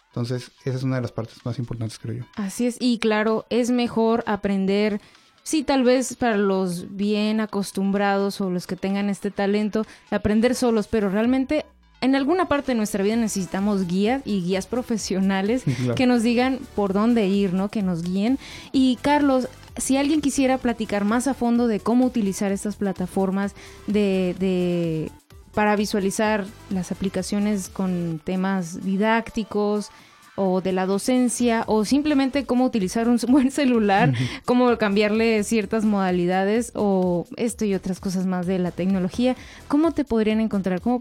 Entonces, 0.06 0.52
esa 0.64 0.78
es 0.78 0.82
una 0.84 0.96
de 0.96 1.02
las 1.02 1.12
partes 1.12 1.36
más 1.44 1.58
importantes, 1.58 1.98
creo 1.98 2.20
yo. 2.20 2.24
Así 2.36 2.66
es, 2.66 2.78
y 2.80 2.98
claro, 2.98 3.44
es 3.50 3.70
mejor 3.70 4.24
aprender, 4.26 5.02
sí, 5.42 5.62
tal 5.62 5.84
vez 5.84 6.16
para 6.16 6.36
los 6.36 6.96
bien 6.96 7.40
acostumbrados 7.40 8.40
o 8.40 8.50
los 8.50 8.66
que 8.66 8.76
tengan 8.76 9.10
este 9.10 9.30
talento, 9.30 9.86
aprender 10.10 10.54
solos, 10.54 10.88
pero 10.88 11.10
realmente 11.10 11.64
en 12.00 12.16
alguna 12.16 12.46
parte 12.46 12.72
de 12.72 12.76
nuestra 12.76 13.04
vida 13.04 13.16
necesitamos 13.16 13.86
guías 13.86 14.22
y 14.24 14.42
guías 14.42 14.66
profesionales 14.66 15.62
que 15.96 16.06
nos 16.06 16.22
digan 16.22 16.58
por 16.74 16.92
dónde 16.92 17.26
ir, 17.28 17.54
¿no? 17.54 17.68
Que 17.68 17.82
nos 17.82 18.02
guíen. 18.02 18.38
Y 18.72 18.96
Carlos, 19.02 19.48
si 19.76 19.96
alguien 19.96 20.20
quisiera 20.20 20.58
platicar 20.58 21.04
más 21.04 21.28
a 21.28 21.34
fondo 21.34 21.66
de 21.66 21.80
cómo 21.80 22.04
utilizar 22.04 22.52
estas 22.52 22.76
plataformas 22.76 23.54
de, 23.86 24.34
de 24.38 25.10
para 25.54 25.76
visualizar 25.76 26.44
las 26.70 26.92
aplicaciones 26.92 27.68
con 27.68 28.20
temas 28.24 28.84
didácticos 28.84 29.90
o 30.34 30.60
de 30.60 30.72
la 30.72 30.86
docencia 30.86 31.64
o 31.66 31.84
simplemente 31.84 32.44
cómo 32.44 32.64
utilizar 32.64 33.08
un 33.08 33.18
buen 33.28 33.50
celular, 33.50 34.14
cómo 34.44 34.76
cambiarle 34.78 35.44
ciertas 35.44 35.84
modalidades 35.84 36.72
o 36.74 37.26
esto 37.36 37.64
y 37.64 37.74
otras 37.74 38.00
cosas 38.00 38.26
más 38.26 38.46
de 38.46 38.58
la 38.58 38.70
tecnología, 38.70 39.36
¿cómo 39.68 39.92
te 39.92 40.04
podrían 40.04 40.40
encontrar? 40.40 40.80
¿Cómo, 40.80 41.00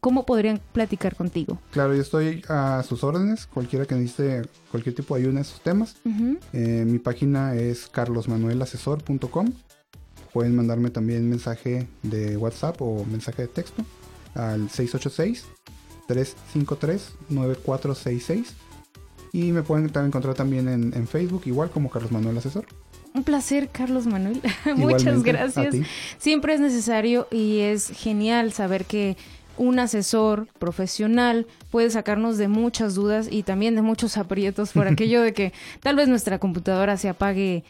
cómo 0.00 0.26
podrían 0.26 0.60
platicar 0.72 1.16
contigo? 1.16 1.58
Claro, 1.70 1.94
yo 1.94 2.02
estoy 2.02 2.44
a 2.48 2.82
sus 2.86 3.02
órdenes, 3.04 3.46
cualquiera 3.46 3.86
que 3.86 3.94
necesite 3.94 4.42
cualquier 4.70 4.94
tipo 4.94 5.14
de 5.14 5.22
ayuda 5.22 5.32
en 5.32 5.38
esos 5.38 5.60
temas. 5.60 5.96
Eh, 6.52 6.84
mi 6.86 6.98
página 6.98 7.54
es 7.54 7.86
carlosmanuelasesor.com 7.88 9.52
pueden 10.32 10.54
mandarme 10.54 10.90
también 10.90 11.28
mensaje 11.28 11.88
de 12.02 12.36
WhatsApp 12.36 12.80
o 12.80 13.04
mensaje 13.04 13.42
de 13.42 13.48
texto 13.48 13.84
al 14.34 14.70
686-353-9466. 16.10 18.46
Y 19.32 19.52
me 19.52 19.62
pueden 19.62 19.90
también 19.90 20.08
encontrar 20.08 20.34
también 20.34 20.68
en, 20.68 21.06
Facebook, 21.06 21.42
igual 21.46 21.70
como 21.70 21.88
Carlos 21.88 22.10
Manuel 22.10 22.38
Asesor. 22.38 22.66
Un 23.14 23.22
placer, 23.22 23.68
Carlos 23.70 24.06
Manuel. 24.06 24.42
Muchas 24.76 25.22
gracias. 25.22 25.76
Siempre 26.18 26.54
es 26.54 26.60
necesario 26.60 27.28
y 27.30 27.60
es 27.60 27.90
genial 27.90 28.52
saber 28.52 28.84
que 28.84 29.16
un 29.60 29.78
asesor 29.78 30.46
profesional 30.58 31.46
puede 31.70 31.90
sacarnos 31.90 32.38
de 32.38 32.48
muchas 32.48 32.94
dudas 32.94 33.28
y 33.30 33.42
también 33.42 33.74
de 33.74 33.82
muchos 33.82 34.16
aprietos 34.16 34.72
por 34.72 34.88
aquello 34.88 35.20
de 35.20 35.34
que 35.34 35.52
tal 35.80 35.96
vez 35.96 36.08
nuestra 36.08 36.38
computadora 36.38 36.96
se 36.96 37.10
apague 37.10 37.62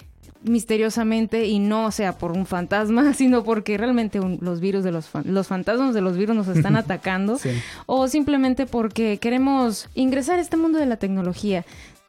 misteriosamente 0.43 1.47
y 1.47 1.59
no 1.59 1.91
sea 1.91 2.17
por 2.17 2.33
un 2.33 2.47
fantasma, 2.47 3.13
sino 3.15 3.45
porque 3.45 3.77
realmente 3.77 4.21
los 4.41 4.61
virus 4.61 4.85
de 4.85 4.93
los, 4.93 5.09
los 5.25 5.47
fantasmas 5.47 5.95
de 5.95 6.01
los 6.01 6.17
virus 6.17 6.37
nos 6.37 6.49
están 6.49 6.77
atacando 6.77 7.39
o 7.87 8.09
simplemente 8.09 8.67
porque 8.67 9.19
queremos 9.19 9.89
ingresar 9.95 10.39
a 10.39 10.43
este 10.43 10.57
mundo 10.57 10.79
de 10.79 10.87
la 10.87 10.97
tecnología. 10.97 11.65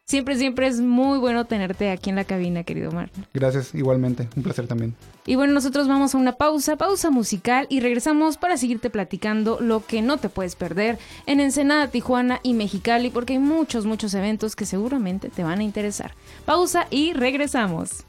Siempre, 0.08 0.36
siempre 0.36 0.68
es 0.68 0.82
muy 0.82 1.20
bueno 1.20 1.46
tenerte 1.46 1.90
aquí 1.90 2.10
en 2.10 2.18
la 2.18 2.26
cabina, 2.26 2.64
querido 2.64 2.92
Mar. 2.92 3.10
Gracias, 3.34 3.74
igualmente. 3.74 4.28
Un 4.36 4.44
placer 4.44 4.68
también. 4.68 4.94
Y 5.26 5.36
bueno, 5.36 5.54
nosotros 5.54 5.88
vamos 5.88 6.14
a 6.14 6.18
una 6.18 6.34
pausa, 6.34 6.76
pausa 6.76 7.12
musical 7.12 7.66
y 7.70 7.80
regresamos 7.80 8.38
para 8.38 8.58
seguirte 8.58 8.90
platicando 8.90 9.60
lo 9.62 9.86
que 9.86 10.02
no 10.02 10.18
te 10.18 10.28
puedes 10.28 10.56
perder 10.56 11.00
en 11.28 11.40
Ensenada, 11.40 11.88
Tijuana 11.88 12.40
y 12.44 12.54
Mexicali, 12.54 13.10
porque 13.10 13.34
hay 13.34 13.40
muchos, 13.40 13.86
muchos 13.86 14.14
eventos 14.14 14.56
que 14.56 14.66
seguramente 14.66 15.30
te 15.30 15.44
van 15.44 15.60
a 15.60 15.64
interesar. 15.64 16.14
Pausa 16.46 16.88
y 16.90 17.14
regresamos. 17.14 18.04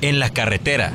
En 0.00 0.18
la 0.18 0.30
carretera. 0.30 0.92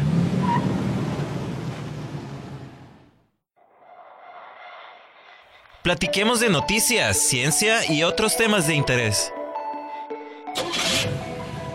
Platiquemos 5.86 6.40
de 6.40 6.50
noticias, 6.50 7.16
ciencia 7.16 7.86
y 7.88 8.02
otros 8.02 8.36
temas 8.38 8.66
de 8.66 8.74
interés. 8.74 9.32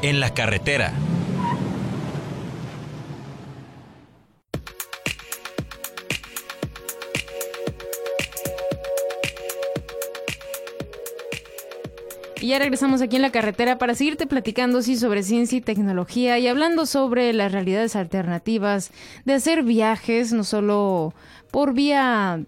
En 0.02 0.18
la 0.18 0.34
carretera. 0.34 0.92
Y 12.40 12.48
ya 12.48 12.58
regresamos 12.58 13.02
aquí 13.02 13.14
en 13.14 13.22
la 13.22 13.30
carretera 13.30 13.78
para 13.78 13.94
seguirte 13.94 14.26
platicando 14.26 14.82
sí, 14.82 14.96
sobre 14.96 15.22
ciencia 15.22 15.58
y 15.58 15.60
tecnología 15.60 16.36
y 16.40 16.48
hablando 16.48 16.84
sobre 16.84 17.32
las 17.32 17.52
realidades 17.52 17.94
alternativas 17.94 18.90
de 19.24 19.34
hacer 19.34 19.62
viajes, 19.62 20.32
no 20.32 20.42
solo 20.42 21.14
por 21.52 21.74
vía 21.74 22.40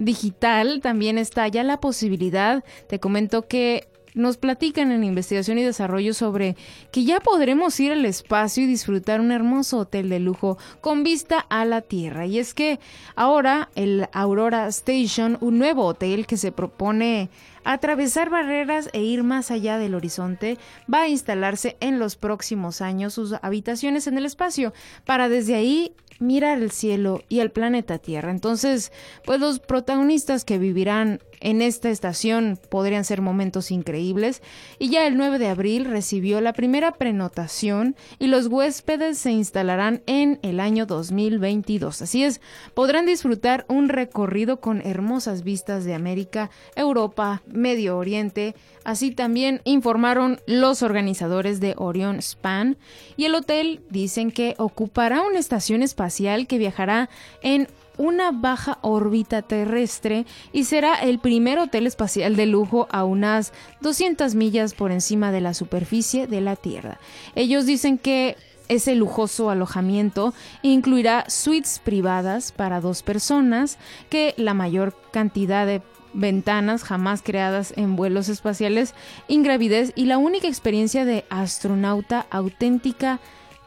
digital, 0.00 0.80
también 0.82 1.18
está 1.18 1.46
ya 1.46 1.62
la 1.62 1.78
posibilidad, 1.78 2.64
te 2.88 2.98
comento 2.98 3.46
que 3.46 3.86
nos 4.14 4.38
platican 4.38 4.90
en 4.90 5.04
investigación 5.04 5.58
y 5.58 5.62
desarrollo 5.62 6.14
sobre 6.14 6.56
que 6.90 7.04
ya 7.04 7.20
podremos 7.20 7.78
ir 7.78 7.92
al 7.92 8.04
espacio 8.04 8.64
y 8.64 8.66
disfrutar 8.66 9.20
un 9.20 9.30
hermoso 9.30 9.78
hotel 9.78 10.08
de 10.08 10.18
lujo 10.18 10.58
con 10.80 11.04
vista 11.04 11.38
a 11.38 11.64
la 11.64 11.80
Tierra. 11.80 12.26
Y 12.26 12.38
es 12.38 12.54
que 12.54 12.80
ahora 13.14 13.70
el 13.76 14.08
Aurora 14.12 14.66
Station, 14.68 15.38
un 15.40 15.58
nuevo 15.58 15.84
hotel 15.84 16.26
que 16.26 16.36
se 16.36 16.50
propone 16.50 17.30
atravesar 17.62 18.30
barreras 18.30 18.88
e 18.92 19.02
ir 19.02 19.22
más 19.22 19.50
allá 19.50 19.78
del 19.78 19.94
horizonte, 19.94 20.58
va 20.92 21.02
a 21.02 21.08
instalarse 21.08 21.76
en 21.80 21.98
los 21.98 22.16
próximos 22.16 22.80
años 22.80 23.14
sus 23.14 23.34
habitaciones 23.42 24.06
en 24.06 24.18
el 24.18 24.26
espacio 24.26 24.72
para 25.04 25.28
desde 25.28 25.54
ahí 25.54 25.92
mirar 26.20 26.58
el 26.58 26.70
cielo 26.70 27.22
y 27.28 27.40
el 27.40 27.50
planeta 27.50 27.98
Tierra. 27.98 28.30
Entonces, 28.30 28.92
pues 29.24 29.40
los 29.40 29.58
protagonistas 29.58 30.44
que 30.44 30.58
vivirán 30.58 31.20
en 31.40 31.62
esta 31.62 31.90
estación 31.90 32.58
podrían 32.68 33.04
ser 33.04 33.22
momentos 33.22 33.70
increíbles 33.70 34.42
y 34.78 34.90
ya 34.90 35.06
el 35.06 35.16
9 35.16 35.38
de 35.38 35.48
abril 35.48 35.84
recibió 35.86 36.40
la 36.40 36.52
primera 36.52 36.92
prenotación 36.92 37.96
y 38.18 38.26
los 38.26 38.46
huéspedes 38.46 39.18
se 39.18 39.32
instalarán 39.32 40.02
en 40.06 40.38
el 40.42 40.60
año 40.60 40.86
2022. 40.86 42.02
Así 42.02 42.24
es, 42.24 42.40
podrán 42.74 43.06
disfrutar 43.06 43.64
un 43.68 43.88
recorrido 43.88 44.60
con 44.60 44.80
hermosas 44.82 45.42
vistas 45.42 45.84
de 45.84 45.94
América, 45.94 46.50
Europa, 46.76 47.42
Medio 47.46 47.96
Oriente, 47.96 48.54
Así 48.84 49.10
también 49.10 49.60
informaron 49.64 50.40
los 50.46 50.82
organizadores 50.82 51.60
de 51.60 51.74
Orion 51.76 52.20
Span 52.22 52.78
y 53.16 53.26
el 53.26 53.34
hotel 53.34 53.82
dicen 53.90 54.30
que 54.30 54.54
ocupará 54.58 55.22
una 55.22 55.38
estación 55.38 55.82
espacial 55.82 56.46
que 56.46 56.58
viajará 56.58 57.10
en 57.42 57.68
una 58.00 58.32
baja 58.32 58.78
órbita 58.80 59.42
terrestre 59.42 60.24
y 60.54 60.64
será 60.64 60.94
el 60.94 61.18
primer 61.18 61.58
hotel 61.58 61.86
espacial 61.86 62.34
de 62.34 62.46
lujo 62.46 62.88
a 62.90 63.04
unas 63.04 63.52
200 63.82 64.34
millas 64.34 64.72
por 64.72 64.90
encima 64.90 65.30
de 65.32 65.42
la 65.42 65.52
superficie 65.52 66.26
de 66.26 66.40
la 66.40 66.56
Tierra. 66.56 66.98
Ellos 67.34 67.66
dicen 67.66 67.98
que 67.98 68.38
ese 68.68 68.94
lujoso 68.94 69.50
alojamiento 69.50 70.32
incluirá 70.62 71.26
suites 71.28 71.78
privadas 71.78 72.52
para 72.52 72.80
dos 72.80 73.02
personas, 73.02 73.76
que 74.08 74.32
la 74.38 74.54
mayor 74.54 74.96
cantidad 75.12 75.66
de 75.66 75.82
ventanas 76.14 76.84
jamás 76.84 77.20
creadas 77.20 77.74
en 77.76 77.96
vuelos 77.96 78.30
espaciales, 78.30 78.94
ingravidez 79.28 79.92
y 79.94 80.06
la 80.06 80.16
única 80.16 80.48
experiencia 80.48 81.04
de 81.04 81.26
astronauta 81.28 82.26
auténtica 82.30 83.20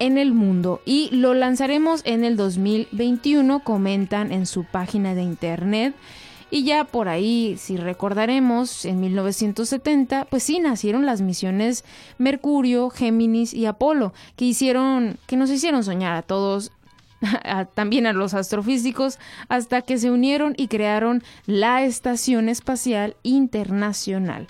en 0.03 0.17
el 0.17 0.33
mundo 0.33 0.81
y 0.85 1.09
lo 1.15 1.33
lanzaremos 1.33 2.01
en 2.03 2.25
el 2.25 2.35
2021, 2.35 3.63
comentan 3.63 4.33
en 4.33 4.45
su 4.45 4.65
página 4.65 5.15
de 5.15 5.23
internet. 5.23 5.95
Y 6.51 6.65
ya 6.65 6.83
por 6.83 7.07
ahí, 7.07 7.55
si 7.57 7.77
recordaremos, 7.77 8.83
en 8.83 8.99
1970, 8.99 10.25
pues 10.25 10.43
sí 10.43 10.59
nacieron 10.59 11.05
las 11.05 11.21
misiones 11.21 11.85
Mercurio, 12.17 12.89
Géminis 12.89 13.53
y 13.53 13.65
Apolo, 13.65 14.11
que 14.35 14.43
hicieron, 14.43 15.17
que 15.25 15.37
nos 15.37 15.49
hicieron 15.49 15.85
soñar 15.85 16.15
a 16.15 16.21
todos 16.21 16.73
también 17.73 18.05
a 18.05 18.11
los 18.11 18.33
astrofísicos, 18.33 19.19
hasta 19.47 19.83
que 19.83 19.97
se 19.97 20.11
unieron 20.11 20.53
y 20.57 20.67
crearon 20.67 21.23
la 21.45 21.83
Estación 21.83 22.49
Espacial 22.49 23.15
Internacional. 23.23 24.47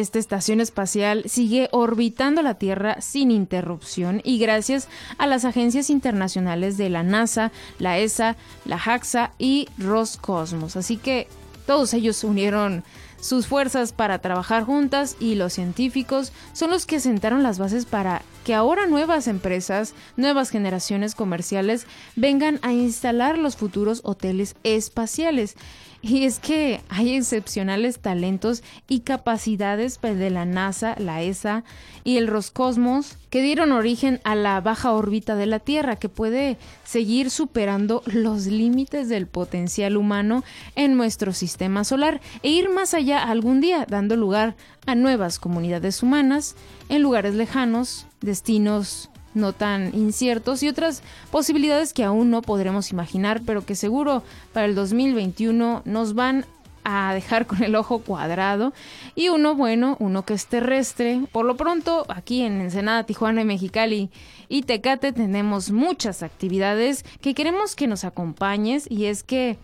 Esta 0.00 0.18
estación 0.18 0.62
espacial 0.62 1.24
sigue 1.26 1.68
orbitando 1.72 2.40
la 2.40 2.54
Tierra 2.54 3.02
sin 3.02 3.30
interrupción 3.30 4.22
y 4.24 4.38
gracias 4.38 4.88
a 5.18 5.26
las 5.26 5.44
agencias 5.44 5.90
internacionales 5.90 6.78
de 6.78 6.88
la 6.88 7.02
NASA, 7.02 7.52
la 7.78 7.98
ESA, 7.98 8.36
la 8.64 8.78
JAXA 8.78 9.32
y 9.38 9.68
Roscosmos. 9.76 10.76
Así 10.76 10.96
que 10.96 11.28
todos 11.66 11.92
ellos 11.92 12.24
unieron 12.24 12.82
sus 13.20 13.46
fuerzas 13.46 13.92
para 13.92 14.18
trabajar 14.18 14.64
juntas 14.64 15.16
y 15.20 15.34
los 15.34 15.52
científicos 15.52 16.32
son 16.52 16.70
los 16.70 16.86
que 16.86 17.00
sentaron 17.00 17.42
las 17.42 17.58
bases 17.58 17.86
para 17.86 18.22
que 18.44 18.54
ahora 18.54 18.86
nuevas 18.86 19.28
empresas, 19.28 19.94
nuevas 20.16 20.50
generaciones 20.50 21.14
comerciales 21.14 21.86
vengan 22.16 22.58
a 22.62 22.72
instalar 22.72 23.38
los 23.38 23.56
futuros 23.56 24.00
hoteles 24.04 24.56
espaciales. 24.64 25.56
Y 26.02 26.24
es 26.24 26.38
que 26.38 26.80
hay 26.88 27.14
excepcionales 27.14 27.98
talentos 27.98 28.62
y 28.88 29.00
capacidades 29.00 30.00
de 30.00 30.30
la 30.30 30.46
NASA, 30.46 30.94
la 30.98 31.20
ESA 31.20 31.62
y 32.04 32.16
el 32.16 32.26
Roscosmos 32.26 33.18
que 33.28 33.42
dieron 33.42 33.70
origen 33.70 34.18
a 34.24 34.34
la 34.34 34.60
baja 34.62 34.92
órbita 34.92 35.36
de 35.36 35.44
la 35.44 35.58
Tierra, 35.58 35.96
que 35.96 36.08
puede 36.08 36.56
seguir 36.84 37.30
superando 37.30 38.02
los 38.06 38.46
límites 38.46 39.10
del 39.10 39.26
potencial 39.26 39.98
humano 39.98 40.42
en 40.74 40.96
nuestro 40.96 41.34
sistema 41.34 41.84
solar 41.84 42.22
e 42.42 42.48
ir 42.48 42.70
más 42.70 42.94
allá 42.94 43.09
algún 43.18 43.60
día, 43.60 43.86
dando 43.88 44.16
lugar 44.16 44.56
a 44.86 44.94
nuevas 44.94 45.38
comunidades 45.38 46.02
humanas 46.02 46.56
en 46.88 47.02
lugares 47.02 47.34
lejanos, 47.34 48.06
destinos 48.20 49.10
no 49.34 49.52
tan 49.52 49.94
inciertos 49.94 50.62
y 50.62 50.68
otras 50.68 51.02
posibilidades 51.30 51.92
que 51.92 52.04
aún 52.04 52.30
no 52.30 52.42
podremos 52.42 52.90
imaginar, 52.90 53.42
pero 53.46 53.64
que 53.64 53.74
seguro 53.74 54.22
para 54.52 54.66
el 54.66 54.74
2021 54.74 55.82
nos 55.84 56.14
van 56.14 56.46
a 56.82 57.12
dejar 57.14 57.46
con 57.46 57.62
el 57.62 57.76
ojo 57.76 58.00
cuadrado 58.00 58.72
y 59.14 59.28
uno 59.28 59.54
bueno, 59.54 59.96
uno 60.00 60.24
que 60.24 60.34
es 60.34 60.46
terrestre. 60.46 61.20
Por 61.32 61.44
lo 61.44 61.56
pronto, 61.56 62.04
aquí 62.08 62.42
en 62.42 62.60
Ensenada, 62.60 63.04
Tijuana 63.04 63.42
y 63.42 63.44
Mexicali 63.44 64.10
y 64.48 64.62
Tecate 64.62 65.12
tenemos 65.12 65.70
muchas 65.70 66.22
actividades 66.22 67.04
que 67.20 67.34
queremos 67.34 67.76
que 67.76 67.86
nos 67.86 68.04
acompañes 68.04 68.90
y 68.90 69.06
es 69.06 69.22
que 69.22 69.58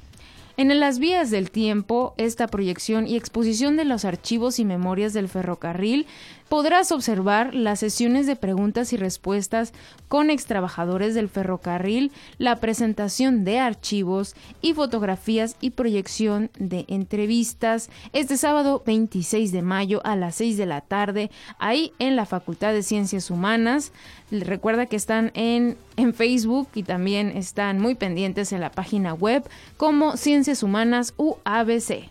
en 0.57 0.81
las 0.81 0.99
vías 0.99 1.31
del 1.31 1.51
tiempo, 1.51 2.15
esta 2.17 2.47
proyección 2.47 3.07
y 3.07 3.17
exposición 3.17 3.77
de 3.77 3.85
los 3.85 4.05
archivos 4.05 4.59
y 4.59 4.65
memorias 4.65 5.13
del 5.13 5.29
ferrocarril 5.29 6.07
podrás 6.49 6.93
observar 6.93 7.55
las 7.55 7.81
sesiones 7.81 8.27
de 8.27 8.37
preguntas 8.37 8.93
y 8.93 8.97
respuestas 8.97 9.73
con 10.09 10.31
extrabajadores 10.31 11.15
del 11.15 11.29
ferrocarril, 11.29 12.13
la 12.39 12.57
presentación 12.57 13.45
de 13.45 13.59
archivos 13.59 14.35
y 14.63 14.73
fotografías 14.73 15.57
y 15.61 15.71
proyección 15.71 16.51
de 16.59 16.85
entrevistas 16.89 17.91
este 18.13 18.37
sábado 18.37 18.83
26 18.87 19.53
de 19.53 19.63
mayo 19.63 20.01
a 20.05 20.17
las 20.17 20.37
6 20.37 20.57
de 20.57 20.67
la 20.67 20.81
tarde, 20.81 21.31
ahí 21.59 21.93
en 21.99 22.17
la 22.17 22.27
Facultad 22.27 22.73
de 22.73 22.83
Ciencias 22.83 23.31
Humanas. 23.31 23.93
Recuerda 24.31 24.87
que 24.87 24.97
están 24.97 25.31
en, 25.35 25.77
en 25.97 26.13
Facebook 26.13 26.69
y 26.75 26.83
también 26.83 27.29
están 27.37 27.79
muy 27.79 27.95
pendientes 27.95 28.53
en 28.53 28.61
la 28.61 28.71
página 28.71 29.15
web 29.15 29.45
como 29.77 30.17
Ciencias 30.17 30.63
Humanas 30.63 31.15
UABC. 31.17 32.11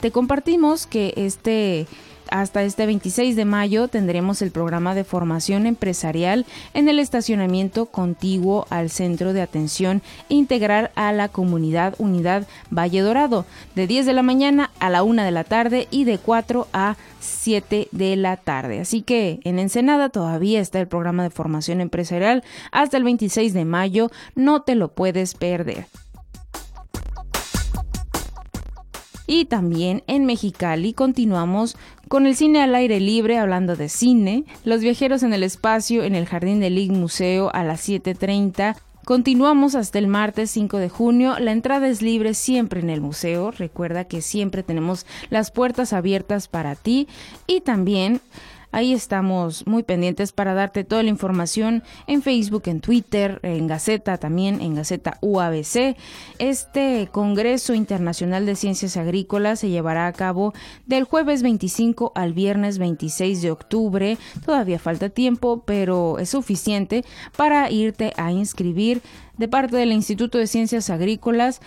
Te 0.00 0.10
compartimos 0.10 0.86
que 0.86 1.12
este 1.16 1.86
hasta 2.30 2.62
este 2.62 2.86
26 2.86 3.36
de 3.36 3.44
mayo 3.44 3.88
tendremos 3.88 4.42
el 4.42 4.50
programa 4.50 4.94
de 4.94 5.04
formación 5.04 5.66
empresarial 5.66 6.46
en 6.74 6.88
el 6.88 6.98
estacionamiento 6.98 7.86
contiguo 7.86 8.66
al 8.70 8.90
Centro 8.90 9.32
de 9.32 9.42
Atención 9.42 10.02
Integral 10.28 10.90
a 10.94 11.12
la 11.12 11.28
Comunidad 11.28 11.94
Unidad 11.98 12.46
Valle 12.70 13.00
Dorado, 13.00 13.46
de 13.74 13.86
10 13.86 14.06
de 14.06 14.12
la 14.12 14.22
mañana 14.22 14.70
a 14.80 14.90
la 14.90 15.02
1 15.02 15.22
de 15.22 15.30
la 15.30 15.44
tarde 15.44 15.88
y 15.90 16.04
de 16.04 16.18
4 16.18 16.68
a 16.72 16.96
7 17.20 17.88
de 17.90 18.16
la 18.16 18.36
tarde. 18.36 18.80
Así 18.80 19.02
que 19.02 19.40
en 19.44 19.58
Ensenada 19.58 20.08
todavía 20.08 20.60
está 20.60 20.80
el 20.80 20.88
programa 20.88 21.22
de 21.22 21.30
formación 21.30 21.80
empresarial 21.80 22.44
hasta 22.72 22.96
el 22.96 23.04
26 23.04 23.52
de 23.52 23.64
mayo, 23.64 24.10
no 24.34 24.62
te 24.62 24.74
lo 24.74 24.88
puedes 24.88 25.34
perder. 25.34 25.86
Y 29.26 29.46
también 29.46 30.02
en 30.06 30.24
Mexicali 30.24 30.92
continuamos 30.92 31.76
con 32.08 32.26
el 32.26 32.36
cine 32.36 32.62
al 32.62 32.74
aire 32.74 33.00
libre, 33.00 33.38
hablando 33.38 33.74
de 33.76 33.88
cine, 33.88 34.44
Los 34.64 34.80
viajeros 34.80 35.22
en 35.22 35.32
el 35.32 35.42
espacio 35.42 36.04
en 36.04 36.14
el 36.14 36.26
Jardín 36.26 36.60
del 36.60 36.78
Ig 36.78 36.92
Museo 36.92 37.50
a 37.52 37.64
las 37.64 37.88
7.30. 37.88 38.76
Continuamos 39.04 39.76
hasta 39.76 39.98
el 39.98 40.08
martes 40.08 40.50
5 40.50 40.78
de 40.78 40.88
junio. 40.88 41.38
La 41.38 41.52
entrada 41.52 41.88
es 41.88 42.02
libre 42.02 42.34
siempre 42.34 42.80
en 42.80 42.90
el 42.90 43.00
museo. 43.00 43.52
Recuerda 43.52 44.04
que 44.04 44.20
siempre 44.20 44.64
tenemos 44.64 45.06
las 45.30 45.52
puertas 45.52 45.92
abiertas 45.92 46.48
para 46.48 46.74
ti. 46.74 47.06
Y 47.46 47.60
también 47.60 48.20
Ahí 48.72 48.92
estamos 48.92 49.66
muy 49.66 49.82
pendientes 49.82 50.32
para 50.32 50.54
darte 50.54 50.84
toda 50.84 51.02
la 51.02 51.08
información 51.08 51.82
en 52.06 52.22
Facebook, 52.22 52.64
en 52.66 52.80
Twitter, 52.80 53.40
en 53.42 53.66
Gaceta 53.66 54.18
también, 54.18 54.60
en 54.60 54.74
Gaceta 54.74 55.18
UABC. 55.20 55.96
Este 56.38 57.08
Congreso 57.10 57.74
Internacional 57.74 58.46
de 58.46 58.56
Ciencias 58.56 58.96
Agrícolas 58.96 59.60
se 59.60 59.70
llevará 59.70 60.06
a 60.06 60.12
cabo 60.12 60.52
del 60.86 61.04
jueves 61.04 61.42
25 61.42 62.12
al 62.14 62.32
viernes 62.32 62.78
26 62.78 63.42
de 63.42 63.50
octubre. 63.50 64.18
Todavía 64.44 64.78
falta 64.78 65.08
tiempo, 65.08 65.62
pero 65.64 66.18
es 66.18 66.30
suficiente 66.30 67.04
para 67.36 67.70
irte 67.70 68.12
a 68.16 68.32
inscribir 68.32 69.02
de 69.38 69.48
parte 69.48 69.76
del 69.76 69.92
Instituto 69.92 70.38
de 70.38 70.46
Ciencias 70.46 70.90
Agrícolas 70.90 71.60